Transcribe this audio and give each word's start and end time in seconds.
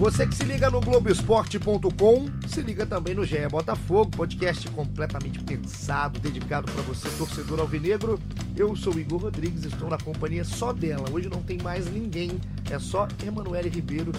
Você 0.00 0.26
que 0.26 0.34
se 0.34 0.44
liga 0.44 0.70
no 0.70 0.80
Globoesporte.com, 0.80 2.48
se 2.48 2.62
liga 2.62 2.86
também 2.86 3.14
no 3.14 3.22
GE 3.22 3.46
Botafogo, 3.50 4.10
podcast 4.12 4.66
completamente 4.70 5.38
pensado, 5.40 6.18
dedicado 6.18 6.72
para 6.72 6.80
você, 6.80 7.06
torcedor 7.18 7.60
alvinegro. 7.60 8.18
Eu 8.56 8.74
sou 8.74 8.98
Igor 8.98 9.20
Rodrigues, 9.20 9.66
estou 9.66 9.90
na 9.90 9.98
companhia 9.98 10.42
só 10.42 10.72
dela. 10.72 11.04
Hoje 11.12 11.28
não 11.28 11.42
tem 11.42 11.58
mais 11.58 11.84
ninguém, 11.92 12.30
é 12.70 12.78
só 12.78 13.06
Emanuele 13.22 13.68
Ribeiro. 13.68 14.10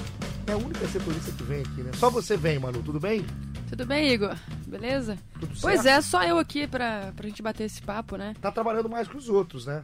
É 0.45 0.51
a 0.51 0.57
única 0.57 0.87
setorista 0.87 1.31
que 1.31 1.41
vem 1.41 1.61
aqui, 1.61 1.81
né? 1.81 1.89
Só 1.95 2.11
você 2.11 2.37
vem, 2.37 2.59
Manu, 2.59 2.83
tudo 2.83 2.99
bem? 2.99 3.25
Tudo 3.67 3.83
bem, 3.83 4.13
Igor? 4.13 4.37
Beleza? 4.67 5.17
Tudo 5.39 5.55
certo? 5.55 5.61
Pois 5.61 5.83
é, 5.83 5.99
só 5.99 6.23
eu 6.23 6.37
aqui 6.37 6.67
pra, 6.67 7.11
pra 7.15 7.27
gente 7.27 7.41
bater 7.41 7.63
esse 7.63 7.81
papo, 7.81 8.17
né? 8.17 8.35
Tá 8.39 8.51
trabalhando 8.51 8.87
mais 8.87 9.07
que 9.07 9.17
os 9.17 9.27
outros, 9.29 9.65
né? 9.65 9.83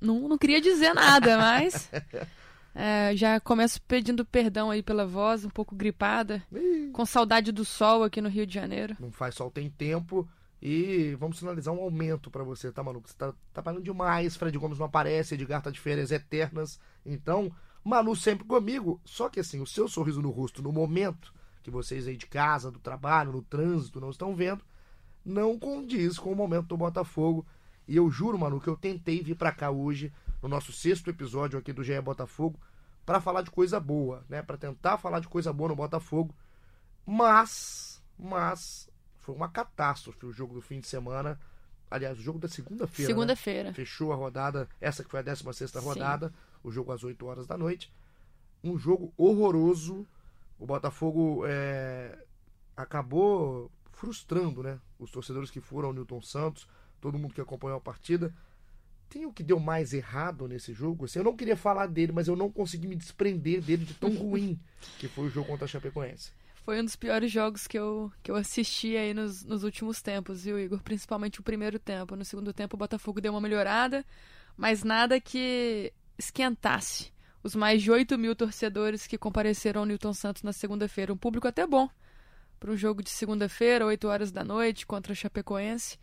Não, 0.00 0.28
não 0.28 0.36
queria 0.36 0.60
dizer 0.60 0.92
nada, 0.94 1.38
mas. 1.38 1.88
É, 2.78 3.16
já 3.16 3.40
começo 3.40 3.80
pedindo 3.82 4.22
perdão 4.22 4.70
aí 4.70 4.82
pela 4.82 5.06
voz, 5.06 5.46
um 5.46 5.50
pouco 5.50 5.74
gripada, 5.74 6.42
Ih, 6.52 6.90
com 6.92 7.06
saudade 7.06 7.50
do 7.50 7.64
sol 7.64 8.04
aqui 8.04 8.20
no 8.20 8.28
Rio 8.28 8.46
de 8.46 8.52
Janeiro. 8.52 8.94
não 9.00 9.10
faz 9.10 9.34
sol, 9.34 9.50
tem 9.50 9.70
tempo. 9.70 10.28
E 10.60 11.14
vamos 11.18 11.38
sinalizar 11.38 11.72
um 11.72 11.80
aumento 11.80 12.30
pra 12.30 12.42
você, 12.42 12.70
tá, 12.72 12.82
Manu? 12.82 13.02
Você 13.04 13.14
tá 13.14 13.32
trabalhando 13.52 13.82
demais, 13.82 14.36
Fred 14.36 14.56
Gomes 14.58 14.78
não 14.78 14.86
aparece, 14.86 15.34
Edgar 15.34 15.62
tá 15.62 15.70
de 15.70 15.80
férias 15.80 16.10
eternas. 16.10 16.78
Então, 17.04 17.50
Manu 17.84 18.14
sempre 18.16 18.44
comigo. 18.44 19.00
Só 19.04 19.28
que 19.28 19.40
assim, 19.40 19.60
o 19.60 19.66
seu 19.66 19.88
sorriso 19.88 20.20
no 20.20 20.30
rosto 20.30 20.62
no 20.62 20.72
momento 20.72 21.32
que 21.62 21.70
vocês 21.70 22.06
aí 22.06 22.16
de 22.16 22.26
casa, 22.26 22.70
do 22.70 22.78
trabalho, 22.78 23.32
no 23.32 23.42
trânsito 23.42 24.00
não 24.00 24.10
estão 24.10 24.36
vendo, 24.36 24.62
não 25.24 25.58
condiz 25.58 26.18
com 26.18 26.30
o 26.30 26.36
momento 26.36 26.68
do 26.68 26.76
Botafogo. 26.76 27.44
E 27.88 27.96
eu 27.96 28.08
juro, 28.10 28.38
Manu, 28.38 28.60
que 28.60 28.68
eu 28.68 28.76
tentei 28.76 29.22
vir 29.22 29.34
pra 29.34 29.50
cá 29.50 29.70
hoje, 29.70 30.12
no 30.46 30.54
nosso 30.54 30.72
sexto 30.72 31.10
episódio 31.10 31.58
aqui 31.58 31.72
do 31.72 31.82
GE 31.82 32.00
Botafogo, 32.00 32.58
pra 33.04 33.20
falar 33.20 33.42
de 33.42 33.50
coisa 33.50 33.80
boa, 33.80 34.24
né? 34.28 34.42
Pra 34.42 34.56
tentar 34.56 34.96
falar 34.96 35.18
de 35.18 35.26
coisa 35.28 35.52
boa 35.52 35.70
no 35.70 35.76
Botafogo. 35.76 36.32
Mas, 37.04 38.00
mas, 38.16 38.88
foi 39.18 39.34
uma 39.34 39.48
catástrofe 39.48 40.24
o 40.24 40.32
jogo 40.32 40.54
do 40.54 40.62
fim 40.62 40.78
de 40.78 40.86
semana. 40.86 41.38
Aliás, 41.90 42.18
o 42.18 42.22
jogo 42.22 42.38
da 42.38 42.48
segunda-feira. 42.48 43.08
né? 43.08 43.14
Segunda-feira. 43.14 43.74
Fechou 43.74 44.12
a 44.12 44.16
rodada, 44.16 44.68
essa 44.80 45.02
que 45.02 45.10
foi 45.10 45.20
a 45.20 45.22
16 45.22 45.70
Sim. 45.70 45.78
rodada, 45.80 46.32
o 46.62 46.70
jogo 46.70 46.92
às 46.92 47.02
8 47.02 47.26
horas 47.26 47.46
da 47.46 47.56
noite. 47.56 47.92
Um 48.62 48.78
jogo 48.78 49.12
horroroso. 49.16 50.06
O 50.58 50.66
Botafogo 50.66 51.42
é, 51.44 52.18
acabou 52.76 53.70
frustrando 53.90 54.62
né, 54.62 54.78
os 54.98 55.10
torcedores 55.10 55.50
que 55.50 55.60
foram 55.60 55.88
ao 55.88 55.94
Newton 55.94 56.20
Santos, 56.22 56.68
todo 57.00 57.18
mundo 57.18 57.34
que 57.34 57.40
acompanhou 57.40 57.78
a 57.78 57.80
partida. 57.80 58.32
Tem 59.08 59.24
o 59.24 59.32
que 59.32 59.42
deu 59.42 59.60
mais 59.60 59.92
errado 59.92 60.48
nesse 60.48 60.72
jogo? 60.72 61.04
Assim, 61.04 61.18
eu 61.18 61.24
não 61.24 61.36
queria 61.36 61.56
falar 61.56 61.86
dele, 61.86 62.12
mas 62.12 62.28
eu 62.28 62.36
não 62.36 62.50
consegui 62.50 62.86
me 62.86 62.96
desprender 62.96 63.60
dele 63.60 63.84
de 63.84 63.94
tão 63.94 64.14
ruim 64.14 64.58
que 64.98 65.08
foi 65.08 65.26
o 65.26 65.30
jogo 65.30 65.48
contra 65.48 65.64
a 65.64 65.68
Chapecoense. 65.68 66.32
Foi 66.64 66.80
um 66.80 66.84
dos 66.84 66.96
piores 66.96 67.30
jogos 67.30 67.68
que 67.68 67.78
eu, 67.78 68.10
que 68.24 68.30
eu 68.30 68.34
assisti 68.34 68.96
aí 68.96 69.14
nos, 69.14 69.44
nos 69.44 69.62
últimos 69.62 70.02
tempos, 70.02 70.42
viu, 70.42 70.58
Igor? 70.58 70.82
Principalmente 70.82 71.38
o 71.38 71.42
primeiro 71.42 71.78
tempo. 71.78 72.16
No 72.16 72.24
segundo 72.24 72.52
tempo, 72.52 72.74
o 72.74 72.78
Botafogo 72.78 73.20
deu 73.20 73.32
uma 73.32 73.40
melhorada, 73.40 74.04
mas 74.56 74.82
nada 74.82 75.20
que 75.20 75.92
esquentasse 76.18 77.12
os 77.40 77.54
mais 77.54 77.80
de 77.80 77.90
8 77.92 78.18
mil 78.18 78.34
torcedores 78.34 79.06
que 79.06 79.16
compareceram 79.16 79.82
ao 79.82 79.86
Newton 79.86 80.12
Santos 80.12 80.42
na 80.42 80.52
segunda-feira. 80.52 81.12
Um 81.12 81.16
público 81.16 81.46
até 81.46 81.64
bom 81.64 81.88
para 82.58 82.72
um 82.72 82.76
jogo 82.76 83.00
de 83.00 83.10
segunda-feira, 83.10 83.86
8 83.86 84.08
horas 84.08 84.32
da 84.32 84.42
noite, 84.42 84.84
contra 84.84 85.12
a 85.12 85.16
Chapecoense. 85.16 85.96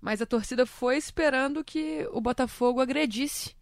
Mas 0.00 0.22
a 0.22 0.26
torcida 0.26 0.64
foi 0.64 0.96
esperando 0.96 1.62
que 1.62 2.08
o 2.12 2.20
Botafogo 2.20 2.80
agredisse 2.80 3.54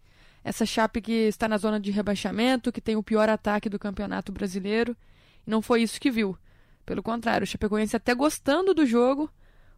essa 0.43 0.65
Chape 0.65 1.01
que 1.01 1.11
está 1.11 1.47
na 1.47 1.57
zona 1.57 1.79
de 1.79 1.91
rebaixamento, 1.91 2.71
que 2.71 2.81
tem 2.81 2.95
o 2.95 3.03
pior 3.03 3.27
ataque 3.29 3.69
do 3.69 3.77
Campeonato 3.77 4.31
Brasileiro. 4.31 4.95
E 5.45 5.49
não 5.49 5.61
foi 5.61 5.81
isso 5.81 5.99
que 5.99 6.09
viu. 6.09 6.37
Pelo 6.85 7.03
contrário, 7.03 7.43
o 7.43 7.47
Chapecoense 7.47 7.95
até 7.95 8.15
gostando 8.15 8.73
do 8.73 8.85
jogo, 8.85 9.29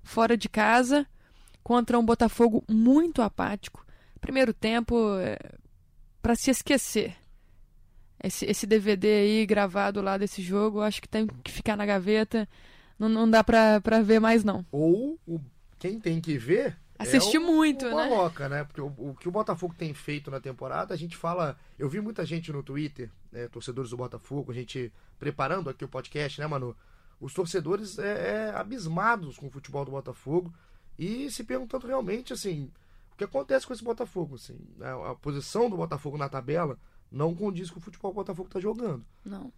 fora 0.03 0.37
de 0.37 0.47
casa, 0.47 1.05
contra 1.63 1.99
um 1.99 2.05
Botafogo 2.05 2.63
muito 2.69 3.21
apático. 3.21 3.85
Primeiro 4.19 4.53
tempo, 4.53 5.17
é, 5.17 5.37
para 6.21 6.35
se 6.35 6.51
esquecer. 6.51 7.15
Esse, 8.23 8.45
esse 8.45 8.67
DVD 8.67 9.07
aí 9.07 9.45
gravado 9.47 9.99
lá 9.99 10.15
desse 10.15 10.43
jogo, 10.43 10.81
acho 10.81 11.01
que 11.01 11.09
tem 11.09 11.25
que 11.43 11.51
ficar 11.51 11.75
na 11.75 11.85
gaveta. 11.85 12.47
Não, 12.99 13.09
não 13.09 13.29
dá 13.29 13.43
pra, 13.43 13.81
pra 13.81 14.01
ver 14.01 14.19
mais, 14.19 14.43
não. 14.43 14.63
Ou 14.71 15.19
o, 15.25 15.41
quem 15.81 15.99
tem 15.99 16.21
que 16.21 16.37
ver. 16.37 16.77
Assistir 16.99 17.37
é 17.37 17.39
o, 17.39 17.43
muito, 17.43 17.87
o 17.87 17.89
né? 17.89 17.95
Barroca, 17.95 18.47
né? 18.47 18.63
Porque 18.63 18.79
o, 18.79 18.93
o 18.99 19.15
que 19.19 19.27
o 19.27 19.31
Botafogo 19.31 19.73
tem 19.75 19.91
feito 19.95 20.29
na 20.29 20.39
temporada, 20.39 20.93
a 20.93 20.97
gente 20.97 21.17
fala. 21.17 21.57
Eu 21.77 21.89
vi 21.89 21.99
muita 21.99 22.23
gente 22.23 22.51
no 22.51 22.61
Twitter, 22.61 23.09
né, 23.31 23.47
torcedores 23.47 23.89
do 23.89 23.97
Botafogo, 23.97 24.51
a 24.51 24.53
gente 24.53 24.93
preparando 25.17 25.71
aqui 25.71 25.83
o 25.83 25.87
podcast, 25.87 26.39
né, 26.39 26.45
Manu? 26.45 26.77
Os 27.19 27.33
torcedores 27.33 27.97
é, 27.97 28.49
é, 28.49 28.55
abismados 28.55 29.37
com 29.37 29.47
o 29.47 29.49
futebol 29.49 29.83
do 29.83 29.89
Botafogo 29.89 30.53
e 30.99 31.31
se 31.31 31.43
perguntando 31.43 31.87
realmente, 31.87 32.31
assim, 32.31 32.71
o 33.11 33.17
que 33.17 33.23
acontece 33.23 33.65
com 33.65 33.73
esse 33.73 33.83
Botafogo, 33.83 34.35
assim, 34.35 34.59
a, 34.79 35.11
a 35.11 35.15
posição 35.15 35.67
do 35.67 35.77
Botafogo 35.77 36.15
na 36.15 36.29
tabela 36.29 36.77
não 37.11 37.33
condiz 37.33 37.71
com 37.71 37.79
o 37.79 37.81
futebol 37.81 38.11
que 38.11 38.19
o 38.19 38.21
Botafogo 38.21 38.47
está 38.49 38.59
jogando. 38.59 39.03
Não. 39.25 39.51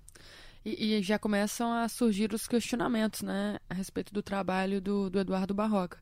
E, 0.65 0.95
e 0.95 1.01
já 1.01 1.19
começam 1.19 1.71
a 1.73 1.87
surgir 1.89 2.33
os 2.33 2.47
questionamentos, 2.47 3.21
né, 3.21 3.57
a 3.69 3.73
respeito 3.73 4.13
do 4.13 4.23
trabalho 4.23 4.79
do, 4.79 5.09
do 5.09 5.19
Eduardo 5.19 5.53
Barroca. 5.53 5.99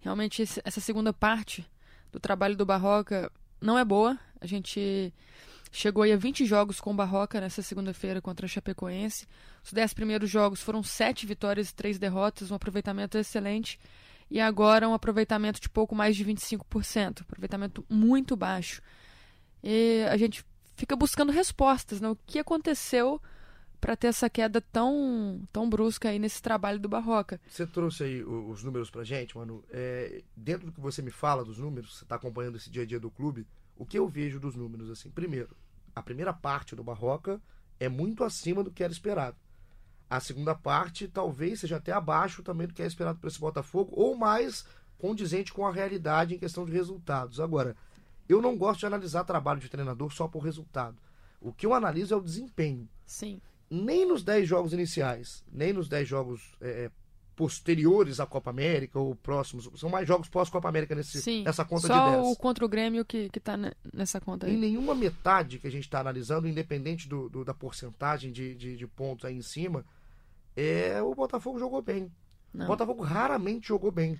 Realmente, 0.00 0.42
esse- 0.42 0.62
essa 0.64 0.80
segunda 0.80 1.12
parte 1.12 1.66
do 2.10 2.18
trabalho 2.18 2.56
do 2.56 2.64
Barroca 2.64 3.30
não 3.60 3.78
é 3.78 3.84
boa. 3.84 4.18
A 4.40 4.46
gente 4.46 5.12
chegou 5.70 6.02
aí 6.02 6.12
a 6.12 6.16
20 6.16 6.46
jogos 6.46 6.80
com 6.80 6.92
o 6.92 6.94
Barroca 6.94 7.40
nessa 7.40 7.60
segunda-feira 7.60 8.22
contra 8.22 8.46
a 8.46 8.48
Chapecoense. 8.48 9.26
Os 9.62 9.72
10 9.72 9.92
primeiros 9.92 10.30
jogos 10.30 10.62
foram 10.62 10.82
7 10.82 11.26
vitórias 11.26 11.68
e 11.70 11.74
3 11.74 11.98
derrotas, 11.98 12.50
um 12.50 12.54
aproveitamento 12.54 13.18
excelente. 13.18 13.78
E 14.30 14.40
agora 14.40 14.88
um 14.88 14.94
aproveitamento 14.94 15.60
de 15.60 15.68
pouco 15.68 15.94
mais 15.94 16.14
de 16.16 16.24
25%, 16.24 17.22
aproveitamento 17.22 17.84
muito 17.90 18.36
baixo. 18.36 18.80
E 19.62 20.06
a 20.10 20.16
gente 20.16 20.44
fica 20.76 20.94
buscando 20.94 21.32
respostas, 21.32 22.00
né? 22.00 22.08
O 22.08 22.16
que 22.26 22.38
aconteceu 22.38 23.20
para 23.80 23.96
ter 23.96 24.08
essa 24.08 24.28
queda 24.28 24.60
tão, 24.60 25.42
tão 25.52 25.68
brusca 25.68 26.08
aí 26.08 26.18
nesse 26.18 26.42
trabalho 26.42 26.78
do 26.78 26.88
Barroca? 26.88 27.40
Você 27.48 27.66
trouxe 27.66 28.04
aí 28.04 28.22
os 28.22 28.62
números 28.62 28.90
pra 28.90 29.04
gente, 29.04 29.36
mano. 29.36 29.64
É, 29.70 30.22
dentro 30.36 30.66
do 30.66 30.72
que 30.72 30.80
você 30.80 31.02
me 31.02 31.10
fala 31.10 31.44
dos 31.44 31.58
números, 31.58 31.98
você 31.98 32.04
tá 32.04 32.16
acompanhando 32.16 32.56
esse 32.56 32.70
dia 32.70 32.82
a 32.82 32.86
dia 32.86 33.00
do 33.00 33.10
clube, 33.10 33.46
o 33.76 33.86
que 33.86 33.98
eu 33.98 34.08
vejo 34.08 34.40
dos 34.40 34.54
números, 34.54 34.90
assim, 34.90 35.10
primeiro, 35.10 35.56
a 35.94 36.02
primeira 36.02 36.32
parte 36.32 36.74
do 36.74 36.82
Barroca 36.82 37.40
é 37.78 37.88
muito 37.88 38.24
acima 38.24 38.62
do 38.62 38.70
que 38.70 38.82
era 38.82 38.92
esperado. 38.92 39.36
A 40.10 40.20
segunda 40.20 40.54
parte 40.54 41.06
talvez 41.06 41.60
seja 41.60 41.76
até 41.76 41.92
abaixo 41.92 42.42
também 42.42 42.66
do 42.66 42.74
que 42.74 42.82
é 42.82 42.86
esperado 42.86 43.18
para 43.18 43.28
esse 43.28 43.38
Botafogo, 43.38 43.92
ou 43.94 44.16
mais 44.16 44.64
condizente 44.96 45.52
com 45.52 45.66
a 45.66 45.72
realidade 45.72 46.34
em 46.34 46.38
questão 46.38 46.64
de 46.64 46.72
resultados. 46.72 47.38
Agora, 47.38 47.76
eu 48.28 48.42
não 48.42 48.56
gosto 48.56 48.80
de 48.80 48.86
analisar 48.86 49.24
trabalho 49.24 49.60
de 49.60 49.68
treinador 49.68 50.12
só 50.12 50.26
por 50.26 50.40
resultado. 50.40 50.96
O 51.40 51.52
que 51.52 51.66
eu 51.66 51.72
analiso 51.72 52.14
é 52.14 52.16
o 52.16 52.22
desempenho 52.22 52.88
Sim. 53.08 53.40
Nem 53.70 54.06
nos 54.06 54.22
10 54.22 54.48
jogos 54.48 54.72
iniciais, 54.72 55.44
nem 55.52 55.72
nos 55.72 55.88
10 55.88 56.06
jogos 56.08 56.54
é, 56.60 56.90
posteriores 57.36 58.18
à 58.18 58.26
Copa 58.26 58.50
América 58.50 58.98
ou 58.98 59.14
próximos. 59.14 59.68
São 59.78 59.88
mais 59.88 60.08
jogos 60.08 60.28
pós-Copa 60.28 60.68
América 60.68 60.94
nesse, 60.94 61.22
Sim. 61.22 61.44
nessa 61.44 61.64
conta 61.64 61.86
Só 61.86 62.06
de 62.10 62.16
10. 62.16 62.26
o 62.26 62.36
contra 62.36 62.64
o 62.64 62.68
Grêmio 62.68 63.04
que, 63.04 63.28
que 63.28 63.38
tá 63.38 63.56
ne- 63.56 63.72
nessa 63.92 64.20
conta 64.20 64.48
Em 64.48 64.52
aí. 64.52 64.56
nenhuma 64.56 64.94
metade 64.94 65.58
que 65.58 65.66
a 65.66 65.70
gente 65.70 65.84
está 65.84 66.00
analisando, 66.00 66.48
independente 66.48 67.08
do, 67.08 67.28
do- 67.28 67.44
da 67.44 67.54
porcentagem 67.54 68.32
de, 68.32 68.54
de, 68.56 68.76
de 68.76 68.86
pontos 68.86 69.24
aí 69.24 69.36
em 69.36 69.42
cima, 69.42 69.84
é 70.56 71.00
o 71.00 71.14
Botafogo 71.14 71.58
jogou 71.58 71.80
bem. 71.80 72.10
Não. 72.52 72.64
O 72.64 72.68
Botafogo 72.68 73.02
raramente 73.04 73.68
jogou 73.68 73.92
bem. 73.92 74.18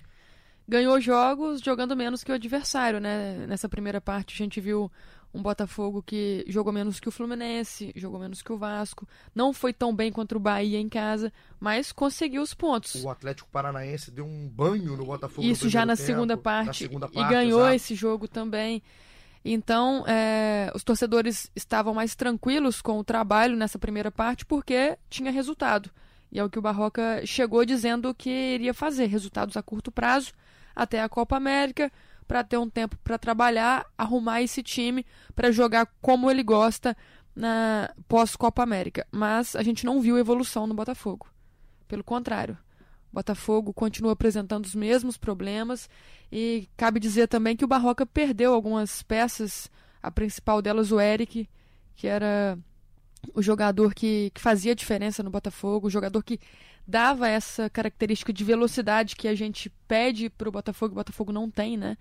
Ganhou 0.67 1.01
jogos 1.01 1.61
jogando 1.61 1.95
menos 1.97 2.23
que 2.23 2.31
o 2.31 2.35
adversário, 2.35 2.99
né? 2.99 3.45
Nessa 3.47 3.67
primeira 3.67 3.99
parte 3.99 4.35
a 4.35 4.37
gente 4.37 4.61
viu 4.61 4.89
um 5.33 5.41
Botafogo 5.41 6.01
que 6.01 6.43
jogou 6.47 6.73
menos 6.73 6.99
que 6.99 7.07
o 7.07 7.11
Fluminense, 7.11 7.91
jogou 7.95 8.19
menos 8.19 8.41
que 8.41 8.51
o 8.51 8.57
Vasco. 8.57 9.07
Não 9.33 9.53
foi 9.53 9.71
tão 9.71 9.95
bem 9.95 10.11
contra 10.11 10.37
o 10.37 10.41
Bahia 10.41 10.79
em 10.79 10.89
casa, 10.89 11.31
mas 11.59 11.91
conseguiu 11.91 12.41
os 12.41 12.53
pontos. 12.53 12.95
O 13.03 13.09
Atlético 13.09 13.49
Paranaense 13.49 14.09
deu 14.11 14.25
um 14.25 14.47
banho 14.47 14.97
no 14.97 15.05
Botafogo. 15.05 15.45
no 15.45 15.51
Isso 15.51 15.69
já 15.69 15.81
primeiro 15.81 15.87
na 15.87 15.95
tempo, 15.95 16.07
segunda 16.07 16.35
na 16.35 16.41
parte, 16.41 16.77
segunda 16.79 17.07
e 17.07 17.15
parte, 17.15 17.29
ganhou 17.29 17.61
exato. 17.61 17.75
esse 17.75 17.95
jogo 17.95 18.27
também. 18.27 18.81
Então, 19.43 20.03
é, 20.05 20.71
os 20.75 20.83
torcedores 20.83 21.49
estavam 21.55 21.93
mais 21.93 22.15
tranquilos 22.15 22.81
com 22.81 22.99
o 22.99 23.03
trabalho 23.03 23.55
nessa 23.55 23.79
primeira 23.79 24.11
parte 24.11 24.45
porque 24.45 24.97
tinha 25.09 25.31
resultado. 25.31 25.89
E 26.31 26.39
é 26.39 26.43
o 26.43 26.49
que 26.49 26.59
o 26.59 26.61
Barroca 26.61 27.25
chegou 27.25 27.63
dizendo 27.65 28.13
que 28.13 28.29
iria 28.29 28.73
fazer: 28.73 29.05
resultados 29.05 29.55
a 29.55 29.63
curto 29.63 29.91
prazo 29.91 30.33
até 30.75 31.01
a 31.01 31.09
Copa 31.09 31.35
América, 31.35 31.91
para 32.29 32.43
ter 32.43 32.59
um 32.59 32.69
tempo 32.69 32.95
para 33.03 33.17
trabalhar, 33.17 33.87
arrumar 33.97 34.43
esse 34.43 34.61
time 34.61 35.03
para 35.35 35.51
jogar 35.51 35.87
como 35.99 36.29
ele 36.29 36.43
gosta 36.43 36.95
na 37.35 37.91
pós-Copa 38.07 38.61
América. 38.61 39.07
Mas 39.11 39.55
a 39.55 39.63
gente 39.63 39.83
não 39.83 39.99
viu 39.99 40.15
evolução 40.15 40.67
no 40.67 40.75
Botafogo. 40.75 41.27
Pelo 41.87 42.03
contrário, 42.03 42.55
o 43.11 43.15
Botafogo 43.15 43.73
continua 43.73 44.11
apresentando 44.11 44.63
os 44.65 44.75
mesmos 44.75 45.17
problemas 45.17 45.89
e 46.31 46.69
cabe 46.77 46.99
dizer 46.99 47.27
também 47.27 47.57
que 47.57 47.65
o 47.65 47.67
Barroca 47.67 48.05
perdeu 48.05 48.53
algumas 48.53 49.01
peças, 49.01 49.67
a 49.99 50.11
principal 50.11 50.61
delas 50.61 50.91
o 50.91 50.99
Eric, 51.01 51.49
que 51.95 52.05
era 52.05 52.59
o 53.33 53.41
jogador 53.41 53.95
que, 53.95 54.29
que 54.35 54.39
fazia 54.39 54.75
diferença 54.75 55.23
no 55.23 55.31
Botafogo, 55.31 55.87
o 55.87 55.89
jogador 55.89 56.21
que 56.21 56.39
dava 56.89 57.27
essa 57.27 57.69
característica 57.69 58.33
de 58.33 58.43
velocidade 58.43 59.15
que 59.15 59.27
a 59.27 59.35
gente 59.35 59.69
pede 59.87 60.29
para 60.29 60.49
o 60.49 60.51
Botafogo, 60.51 60.93
o 60.93 60.95
Botafogo 60.95 61.31
não 61.31 61.49
tem, 61.49 61.77
né? 61.77 61.97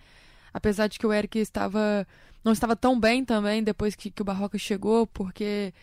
Apesar 0.53 0.87
de 0.87 0.99
que 0.99 1.07
o 1.07 1.13
Eric 1.13 1.39
estava 1.39 2.07
não 2.43 2.53
estava 2.53 2.75
tão 2.75 2.99
bem 2.99 3.25
também 3.25 3.63
depois 3.63 3.95
que, 3.95 4.11
que 4.11 4.23
o 4.23 4.25
Barroca 4.25 4.57
chegou, 4.57 5.07
porque 5.07 5.75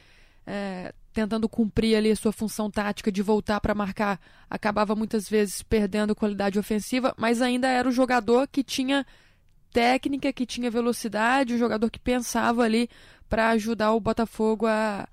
é, 0.48 0.94
tentando 1.14 1.48
cumprir 1.48 1.96
ali 1.96 2.12
a 2.12 2.16
sua 2.16 2.32
função 2.32 2.72
tática 2.72 3.12
de 3.12 3.22
voltar 3.22 3.62
para 3.62 3.76
marcar, 3.76 4.20
acabava 4.50 4.96
muitas 4.96 5.30
vezes 5.30 5.62
perdendo 5.62 6.16
qualidade 6.16 6.58
ofensiva, 6.58 7.14
mas 7.18 7.42
ainda 7.42 7.68
era 7.68 7.88
o 7.88 7.92
jogador 7.92 8.48
que 8.48 8.64
tinha 8.64 9.06
técnica, 9.72 10.34
que 10.34 10.46
tinha 10.46 10.72
velocidade, 10.72 11.54
um 11.54 11.58
jogador 11.58 11.92
que 11.92 12.00
pensava 12.00 12.64
ali 12.64 12.90
para 13.30 13.50
ajudar 13.50 13.94
o 13.94 14.00
Botafogo 14.00 14.66
a 14.66 15.08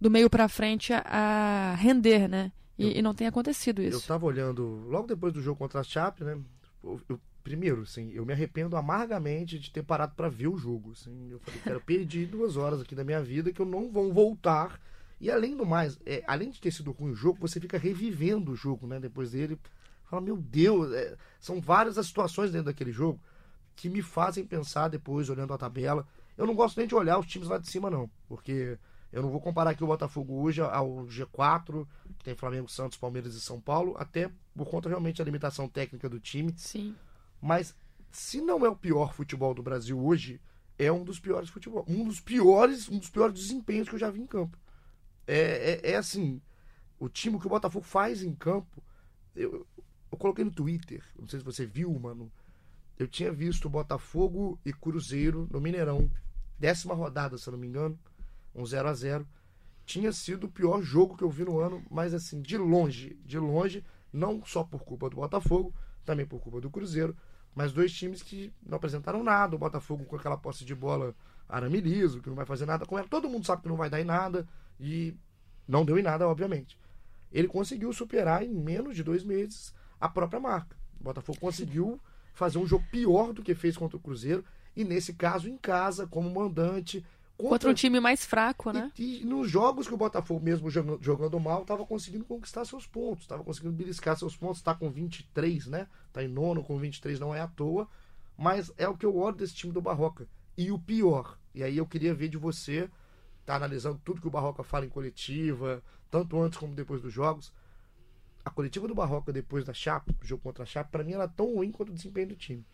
do 0.00 0.10
meio 0.10 0.28
para 0.28 0.48
frente 0.48 0.92
a, 0.92 1.02
a, 1.06 1.74
render, 1.74 2.28
né? 2.28 2.52
E, 2.78 2.84
eu, 2.84 2.90
e, 2.92 3.02
não 3.02 3.14
tem 3.14 3.26
acontecido 3.26 3.82
isso. 3.82 3.96
Eu 3.96 4.00
estava 4.00 4.26
olhando 4.26 4.64
logo 4.88 5.06
depois 5.06 5.32
do 5.32 5.40
jogo 5.40 5.58
contra 5.58 5.80
a 5.80 5.84
Chape, 5.84 6.24
né? 6.24 6.38
Eu, 6.82 7.00
eu, 7.08 7.20
primeiro, 7.42 7.82
assim, 7.82 8.10
eu 8.12 8.26
me 8.26 8.32
arrependo 8.32 8.76
amargamente 8.76 9.58
de 9.58 9.70
ter 9.70 9.82
parado 9.82 10.14
para 10.14 10.28
ver 10.28 10.48
o 10.48 10.56
jogo. 10.56 10.92
Assim, 10.92 11.30
eu 11.30 11.38
falei, 11.40 11.60
cara, 11.60 11.80
perdi 11.80 12.26
duas 12.26 12.56
horas 12.56 12.80
aqui 12.80 12.94
da 12.94 13.04
minha 13.04 13.22
vida 13.22 13.52
que 13.52 13.60
eu 13.60 13.66
não 13.66 13.90
vou 13.90 14.12
voltar. 14.12 14.80
E 15.20 15.30
além 15.30 15.56
do 15.56 15.64
mais, 15.64 15.98
é, 16.04 16.22
além 16.26 16.50
de 16.50 16.60
ter 16.60 16.70
sido 16.70 16.92
ruim 16.92 17.12
o 17.12 17.14
jogo, 17.14 17.38
você 17.40 17.58
fica 17.58 17.78
revivendo 17.78 18.52
o 18.52 18.56
jogo, 18.56 18.86
né? 18.86 19.00
Depois 19.00 19.30
dele, 19.30 19.58
fala, 20.04 20.20
meu 20.20 20.36
Deus, 20.36 20.92
é, 20.92 21.16
são 21.40 21.60
várias 21.60 21.96
as 21.96 22.06
situações 22.06 22.50
dentro 22.50 22.66
daquele 22.66 22.92
jogo 22.92 23.18
que 23.74 23.88
me 23.88 24.02
fazem 24.02 24.44
pensar 24.44 24.88
depois, 24.88 25.28
olhando 25.28 25.52
a 25.52 25.58
tabela. 25.58 26.06
Eu 26.36 26.46
não 26.46 26.54
gosto 26.54 26.78
nem 26.78 26.86
de 26.86 26.94
olhar 26.94 27.18
os 27.18 27.26
times 27.26 27.48
lá 27.48 27.58
de 27.58 27.68
cima, 27.68 27.90
não, 27.90 28.10
porque 28.28 28.78
eu 29.16 29.22
não 29.22 29.30
vou 29.30 29.40
comparar 29.40 29.70
aqui 29.70 29.82
o 29.82 29.86
Botafogo 29.86 30.42
hoje 30.42 30.60
ao 30.60 31.06
G4, 31.06 31.86
que 32.18 32.24
tem 32.24 32.34
Flamengo, 32.34 32.68
Santos, 32.68 32.98
Palmeiras 32.98 33.34
e 33.34 33.40
São 33.40 33.58
Paulo, 33.58 33.94
até 33.96 34.30
por 34.54 34.68
conta 34.68 34.90
realmente 34.90 35.16
da 35.16 35.24
limitação 35.24 35.66
técnica 35.70 36.06
do 36.06 36.20
time. 36.20 36.52
Sim. 36.58 36.94
Mas 37.40 37.74
se 38.12 38.42
não 38.42 38.66
é 38.66 38.68
o 38.68 38.76
pior 38.76 39.14
futebol 39.14 39.54
do 39.54 39.62
Brasil 39.62 39.98
hoje, 39.98 40.38
é 40.78 40.92
um 40.92 41.02
dos 41.02 41.18
piores 41.18 41.48
futebol, 41.48 41.82
um 41.88 42.04
dos 42.04 42.20
piores, 42.20 42.90
um 42.90 42.98
dos 42.98 43.08
piores 43.08 43.34
desempenhos 43.34 43.88
que 43.88 43.94
eu 43.94 43.98
já 43.98 44.10
vi 44.10 44.20
em 44.20 44.26
campo. 44.26 44.58
É, 45.26 45.80
é, 45.82 45.92
é 45.92 45.96
assim, 45.96 46.38
o 46.98 47.08
time 47.08 47.40
que 47.40 47.46
o 47.46 47.50
Botafogo 47.50 47.86
faz 47.86 48.22
em 48.22 48.34
campo, 48.34 48.84
eu, 49.34 49.66
eu 50.12 50.18
coloquei 50.18 50.44
no 50.44 50.50
Twitter, 50.52 51.02
não 51.18 51.26
sei 51.26 51.38
se 51.38 51.44
você 51.44 51.64
viu, 51.64 51.90
mano. 51.98 52.30
Eu 52.98 53.08
tinha 53.08 53.32
visto 53.32 53.70
Botafogo 53.70 54.60
e 54.62 54.74
Cruzeiro 54.74 55.48
no 55.50 55.58
Mineirão, 55.58 56.10
décima 56.58 56.92
rodada, 56.92 57.38
se 57.38 57.48
eu 57.48 57.52
não 57.52 57.58
me 57.58 57.66
engano 57.66 57.98
um 58.56 58.64
0 58.64 58.88
a 58.88 58.94
0 58.94 59.28
Tinha 59.84 60.10
sido 60.10 60.44
o 60.44 60.50
pior 60.50 60.82
jogo 60.82 61.16
que 61.16 61.22
eu 61.22 61.30
vi 61.30 61.44
no 61.44 61.60
ano, 61.60 61.84
mas 61.90 62.14
assim, 62.14 62.40
de 62.40 62.56
longe, 62.56 63.18
de 63.24 63.38
longe, 63.38 63.84
não 64.12 64.44
só 64.44 64.64
por 64.64 64.82
culpa 64.82 65.08
do 65.10 65.16
Botafogo, 65.16 65.72
também 66.04 66.26
por 66.26 66.40
culpa 66.40 66.60
do 66.60 66.70
Cruzeiro, 66.70 67.16
mas 67.54 67.72
dois 67.72 67.92
times 67.92 68.22
que 68.22 68.52
não 68.64 68.76
apresentaram 68.76 69.22
nada. 69.22 69.54
O 69.54 69.58
Botafogo 69.58 70.04
com 70.04 70.16
aquela 70.16 70.36
posse 70.36 70.64
de 70.64 70.74
bola 70.74 71.14
arame 71.48 71.80
que 71.82 72.28
não 72.28 72.34
vai 72.34 72.46
fazer 72.46 72.66
nada 72.66 72.84
com 72.84 72.98
ela. 72.98 73.06
Todo 73.08 73.28
mundo 73.28 73.46
sabe 73.46 73.62
que 73.62 73.68
não 73.68 73.76
vai 73.76 73.88
dar 73.88 74.00
em 74.00 74.04
nada 74.04 74.46
e 74.80 75.14
não 75.66 75.84
deu 75.84 75.98
em 75.98 76.02
nada, 76.02 76.28
obviamente. 76.28 76.78
Ele 77.32 77.48
conseguiu 77.48 77.92
superar 77.92 78.42
em 78.42 78.52
menos 78.52 78.96
de 78.96 79.02
dois 79.02 79.22
meses 79.22 79.74
a 80.00 80.08
própria 80.08 80.40
marca. 80.40 80.76
O 81.00 81.04
Botafogo 81.04 81.38
conseguiu 81.38 82.00
fazer 82.34 82.58
um 82.58 82.66
jogo 82.66 82.84
pior 82.90 83.32
do 83.32 83.42
que 83.42 83.54
fez 83.54 83.76
contra 83.76 83.96
o 83.96 84.00
Cruzeiro 84.00 84.44
e 84.76 84.84
nesse 84.84 85.14
caso 85.14 85.48
em 85.48 85.56
casa, 85.56 86.06
como 86.06 86.30
mandante, 86.30 87.04
Contra, 87.36 87.50
contra 87.50 87.70
um 87.70 87.74
time 87.74 88.00
mais 88.00 88.24
fraco, 88.24 88.72
né? 88.72 88.90
E, 88.98 89.20
e, 89.20 89.24
nos 89.24 89.50
jogos 89.50 89.86
que 89.86 89.92
o 89.92 89.96
Botafogo, 89.96 90.42
mesmo 90.42 90.70
jogando, 90.70 91.02
jogando 91.02 91.38
mal, 91.38 91.62
estava 91.62 91.84
conseguindo 91.84 92.24
conquistar 92.24 92.64
seus 92.64 92.86
pontos, 92.86 93.24
estava 93.24 93.44
conseguindo 93.44 93.74
beliscar 93.74 94.16
seus 94.16 94.34
pontos, 94.34 94.58
está 94.58 94.74
com 94.74 94.90
23, 94.90 95.66
né? 95.66 95.86
Está 96.08 96.24
em 96.24 96.28
nono 96.28 96.64
com 96.64 96.78
23, 96.78 97.20
não 97.20 97.34
é 97.34 97.40
à 97.40 97.46
toa. 97.46 97.86
Mas 98.38 98.72
é 98.78 98.88
o 98.88 98.96
que 98.96 99.04
eu 99.04 99.14
olho 99.16 99.36
desse 99.36 99.54
time 99.54 99.72
do 99.72 99.82
Barroca. 99.82 100.26
E 100.56 100.72
o 100.72 100.78
pior, 100.78 101.38
e 101.54 101.62
aí 101.62 101.76
eu 101.76 101.86
queria 101.86 102.14
ver 102.14 102.28
de 102.28 102.38
você, 102.38 102.88
tá 103.44 103.54
analisando 103.56 104.00
tudo 104.02 104.20
que 104.20 104.26
o 104.26 104.30
Barroca 104.30 104.62
fala 104.62 104.86
em 104.86 104.88
coletiva, 104.88 105.82
tanto 106.10 106.40
antes 106.40 106.58
como 106.58 106.74
depois 106.74 107.02
dos 107.02 107.12
jogos. 107.12 107.52
A 108.42 108.50
coletiva 108.50 108.88
do 108.88 108.94
Barroca 108.94 109.30
depois 109.30 109.64
da 109.64 109.74
Chape, 109.74 110.16
o 110.22 110.26
jogo 110.26 110.42
contra 110.42 110.62
a 110.62 110.66
Chape, 110.66 110.90
para 110.90 111.04
mim 111.04 111.12
era 111.12 111.28
tão 111.28 111.54
ruim 111.54 111.70
quanto 111.70 111.90
o 111.90 111.94
desempenho 111.94 112.28
do 112.28 112.36
time. 112.36 112.64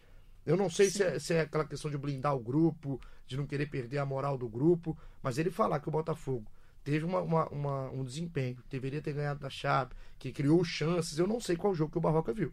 Eu 0.45 0.57
não 0.57 0.69
sei 0.69 0.91
se 0.91 1.03
é, 1.03 1.19
se 1.19 1.35
é, 1.35 1.41
aquela 1.43 1.65
questão 1.65 1.91
de 1.91 1.97
blindar 1.97 2.35
o 2.35 2.41
grupo, 2.41 3.01
de 3.27 3.37
não 3.37 3.47
querer 3.47 3.67
perder 3.67 3.99
a 3.99 4.07
moral 4.07 4.37
do 4.37 4.49
grupo, 4.49 4.97
mas 5.23 5.39
ele 5.39 5.51
falar 5.51 5.81
que 5.81 5.89
o 5.89 5.93
Botafogo 5.93 6.51
teve 6.83 7.05
uma, 7.05 7.21
uma, 7.21 7.49
uma, 7.49 7.91
um 7.91 8.05
desempenho, 8.05 8.59
deveria 8.69 9.01
ter 9.01 9.13
ganhado 9.13 9.41
da 9.41 9.49
Chape, 9.49 9.95
que 10.19 10.33
criou 10.33 10.65
chances, 10.65 11.19
eu 11.19 11.27
não 11.27 11.41
sei 11.41 11.57
qual 11.57 11.75
jogo 11.75 11.93
que 11.93 11.99
o 11.99 12.01
Barroca 12.01 12.33
viu. 12.33 12.53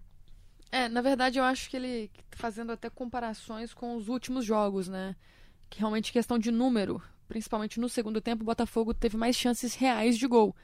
É, 0.72 0.88
na 0.88 1.02
verdade 1.02 1.40
eu 1.40 1.44
acho 1.44 1.68
que 1.68 1.78
ele 1.78 2.12
fazendo 2.32 2.72
até 2.72 2.92
comparações 2.92 3.74
com 3.74 3.96
os 3.96 4.08
últimos 4.08 4.46
jogos, 4.46 4.88
né? 4.88 5.16
Que 5.68 5.80
realmente 5.80 6.14
questão 6.14 6.38
de 6.38 6.52
número, 6.52 7.02
principalmente 7.28 7.80
no 7.80 7.90
segundo 7.90 8.22
tempo, 8.22 8.44
o 8.44 8.46
Botafogo 8.46 8.94
teve 8.94 9.18
mais 9.18 9.36
chances 9.36 9.74
reais 9.74 10.18
de 10.18 10.28
gol. 10.28 10.56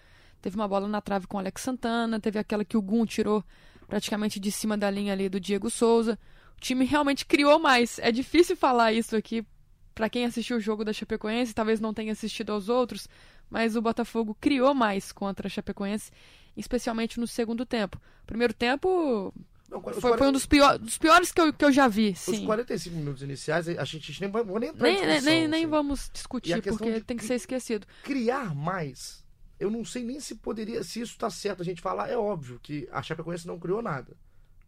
Teve 0.41 0.55
uma 0.55 0.67
bola 0.67 0.87
na 0.87 1.01
trave 1.01 1.25
com 1.25 1.37
o 1.37 1.39
Alex 1.39 1.61
Santana, 1.63 2.19
teve 2.19 2.37
aquela 2.37 2.63
que 2.63 2.77
o 2.77 2.81
Gum 2.81 3.03
tirou 3.03 3.43
praticamente 3.87 4.39
de 4.39 4.51
cima 4.51 4.77
da 4.77 4.91
linha 4.91 5.13
ali 5.13 5.27
do 5.27 5.39
Diego 5.39 5.71
Souza 5.71 6.19
o 6.57 6.61
time 6.61 6.85
realmente 6.85 7.25
criou 7.25 7.59
mais. 7.59 7.99
É 7.99 8.11
difícil 8.11 8.55
falar 8.55 8.93
isso 8.93 9.15
aqui 9.15 9.45
para 9.93 10.09
quem 10.09 10.25
assistiu 10.25 10.57
o 10.57 10.59
jogo 10.59 10.83
da 10.83 10.91
Chapecoense, 10.91 11.53
talvez 11.53 11.79
não 11.79 11.93
tenha 11.93 12.11
assistido 12.11 12.51
aos 12.51 12.67
outros, 12.67 13.07
mas 13.49 13.77
o 13.77 13.81
Botafogo 13.81 14.35
criou 14.39 14.73
mais 14.73 15.13
contra 15.13 15.47
a 15.47 15.49
Chapecoense, 15.49 16.11
especialmente 16.55 17.17
no 17.17 17.25
segundo 17.25 17.65
tempo. 17.65 17.99
Primeiro 18.27 18.53
tempo 18.53 19.33
não, 19.69 19.81
foi, 19.81 19.93
40... 19.93 20.17
foi, 20.17 20.27
um 20.27 20.31
dos, 20.31 20.45
pior, 20.45 20.77
dos 20.77 20.97
piores 20.97 21.31
que 21.31 21.41
eu, 21.41 21.53
que 21.53 21.63
eu 21.63 21.71
já 21.71 21.87
vi. 21.87 22.13
Sim. 22.13 22.33
Os 22.33 22.39
45 22.45 22.95
minutos 22.95 23.21
iniciais, 23.23 23.69
a 23.69 23.85
gente 23.85 24.19
nem 24.21 24.29
vai 24.29 24.43
nem 24.43 24.69
entrar 24.69 24.83
nem, 24.83 25.05
nem, 25.05 25.21
nem, 25.21 25.47
nem 25.47 25.65
vamos 25.65 26.09
discutir, 26.13 26.61
porque 26.61 26.99
tem 27.01 27.15
que 27.15 27.23
ser 27.23 27.35
esquecido. 27.35 27.87
Criar 28.03 28.53
mais, 28.53 29.23
eu 29.59 29.71
não 29.71 29.85
sei 29.85 30.03
nem 30.03 30.19
se 30.19 30.35
poderia, 30.35 30.83
se 30.83 30.99
isso 30.99 31.13
está 31.13 31.29
certo 31.29 31.61
a 31.61 31.65
gente 31.65 31.81
falar. 31.81 32.09
É 32.09 32.17
óbvio 32.17 32.59
que 32.61 32.87
a 32.91 33.01
Chapecoense 33.01 33.47
não 33.47 33.57
criou 33.57 33.81
nada. 33.81 34.15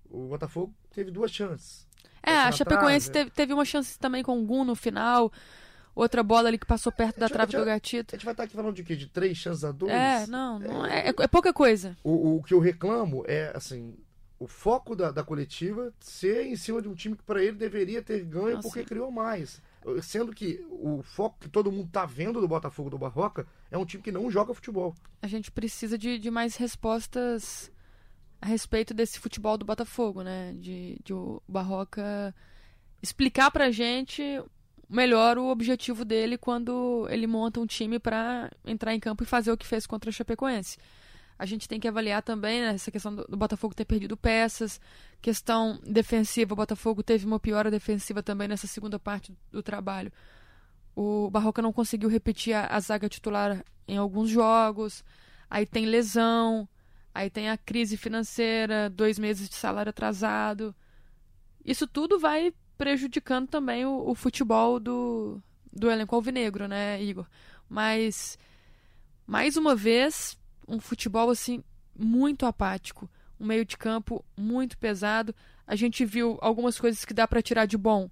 O 0.09 0.27
Botafogo 0.27 0.74
teve 0.92 1.12
duas 1.12 1.31
chances. 1.31 1.88
É, 2.24 2.31
a 2.31 2.51
Chapecoense 2.51 3.09
teve, 3.09 3.30
teve 3.30 3.54
uma 3.54 3.63
chance 3.63 3.98
também 3.98 4.21
com 4.21 4.42
o 4.42 4.45
Gun 4.45 4.65
no 4.65 4.75
final. 4.75 5.31
Outra 5.95 6.21
bola 6.21 6.50
ali 6.50 6.59
que 6.59 6.65
passou 6.65 6.92
perto 6.92 7.19
da 7.19 7.28
trave 7.28 7.57
do 7.57 7.66
gatito. 7.66 8.14
A 8.14 8.18
gente 8.18 8.26
vai 8.26 8.33
estar 8.33 8.44
aqui 8.44 8.56
falando 8.56 8.76
de 8.76 8.83
quê? 8.83 8.95
De 8.95 9.07
três 9.07 9.35
chances 9.35 9.64
a 9.64 9.71
dois? 9.71 9.92
É, 9.92 10.28
não, 10.28 10.59
não 10.59 10.85
é, 10.85 11.09
é, 11.09 11.14
é 11.18 11.28
pouca 11.28 11.52
coisa. 11.52 11.97
O, 12.04 12.35
o, 12.35 12.44
que 12.44 12.54
eu 12.54 12.59
reclamo 12.59 13.23
é, 13.28 13.52
assim, 13.56 13.95
o 14.37 14.45
foco 14.45 14.95
da, 14.95 15.09
da 15.09 15.23
coletiva 15.23 15.92
ser 15.99 16.45
em 16.45 16.56
cima 16.56 16.81
de 16.81 16.87
um 16.87 16.94
time 16.94 17.16
que 17.16 17.23
para 17.23 17.42
ele 17.42 17.57
deveria 17.57 18.04
ter 18.04 18.23
ganho 18.23 18.56
não, 18.56 18.61
porque 18.61 18.83
criou 18.83 19.09
mais. 19.09 19.59
Sendo 20.04 20.33
que 20.33 20.64
o 20.69 21.02
foco 21.02 21.37
que 21.40 21.49
todo 21.49 21.71
mundo 21.71 21.90
tá 21.92 22.06
vendo 22.06 22.42
do 22.42 22.47
Botafogo 22.47 22.90
do 22.90 22.97
Barroca 22.97 23.47
é 23.71 23.78
um 23.78 23.85
time 23.85 24.04
que 24.04 24.11
não 24.11 24.30
joga 24.30 24.54
futebol. 24.54 24.94
A 25.21 25.28
gente 25.28 25.49
precisa 25.49 25.97
de, 25.97 26.19
de 26.19 26.30
mais 26.30 26.57
respostas 26.57 27.71
a 28.41 28.45
respeito 28.45 28.94
desse 28.94 29.19
futebol 29.19 29.57
do 29.57 29.65
Botafogo, 29.65 30.21
né? 30.23 30.53
De, 30.53 30.97
de 31.03 31.13
o 31.13 31.41
Barroca 31.47 32.33
explicar 33.01 33.51
pra 33.51 33.71
gente 33.71 34.41
melhor 34.89 35.37
o 35.37 35.47
objetivo 35.47 36.06
dele 36.06 36.37
quando 36.37 37.07
ele 37.09 37.27
monta 37.27 37.59
um 37.59 37.65
time 37.65 37.99
para 37.99 38.51
entrar 38.65 38.95
em 38.95 38.99
campo 38.99 39.23
e 39.23 39.27
fazer 39.27 39.51
o 39.51 39.57
que 39.57 39.67
fez 39.67 39.85
contra 39.85 40.09
a 40.09 40.13
Chapecoense. 40.13 40.77
A 41.39 41.45
gente 41.45 41.67
tem 41.67 41.79
que 41.79 41.87
avaliar 41.87 42.23
também 42.23 42.61
né, 42.61 42.73
essa 42.73 42.89
questão 42.89 43.13
do, 43.13 43.37
Botafogo 43.37 43.75
ter 43.75 43.85
perdido 43.85 44.17
peças, 44.17 44.81
questão 45.21 45.79
defensiva. 45.85 46.53
O 46.53 46.56
Botafogo 46.57 47.03
teve 47.03 47.25
uma 47.25 47.39
piora 47.39 47.69
defensiva 47.69 48.23
também 48.23 48.47
nessa 48.47 48.65
segunda 48.65 48.97
parte 48.97 49.31
do 49.51 49.61
trabalho. 49.61 50.11
O 50.95 51.29
Barroca 51.29 51.61
não 51.61 51.71
conseguiu 51.71 52.09
repetir 52.09 52.53
a, 52.56 52.65
a 52.65 52.79
zaga 52.79 53.07
titular 53.07 53.63
em 53.87 53.97
alguns 53.97 54.29
jogos. 54.29 55.03
Aí 55.47 55.65
tem 55.65 55.85
lesão. 55.85 56.67
Aí 57.14 57.30
tem 57.30 57.49
a 57.49 57.57
crise 57.57 57.97
financeira, 57.97 58.90
dois 58.90 59.18
meses 59.18 59.49
de 59.49 59.56
salário 59.56 59.90
atrasado. 59.90 60.76
Isso 61.66 61.87
tudo 61.87 62.19
vai 62.19 62.54
prejudicando 62.78 63.47
também 63.47 63.85
o, 63.85 64.09
o 64.09 64.16
futebol 64.16 64.80
do, 64.80 65.42
do 65.73 65.90
elenco 65.90 66.16
alvinegro, 66.16 66.68
né, 66.68 67.02
Igor? 67.02 67.26
Mas, 67.68 68.37
mais 69.26 69.57
uma 69.57 69.76
vez, 69.76 70.37
um 70.68 70.80
futebol 70.80 71.30
assim 71.30 71.64
muito 71.97 72.45
apático, 72.45 73.09
um 73.40 73.45
meio 73.45 73.66
de 73.66 73.78
campo 73.78 74.23
muito 74.37 74.78
pesado. 74.78 75.33
A 75.66 75.76
gente 75.76 76.06
viu 76.06 76.37
algumas 76.42 76.80
coisas 76.80 77.04
que 77.04 77.14
dá 77.14 77.28
para 77.28 77.42
tirar 77.42 77.66
de 77.66 77.78
bom. 77.78 78.09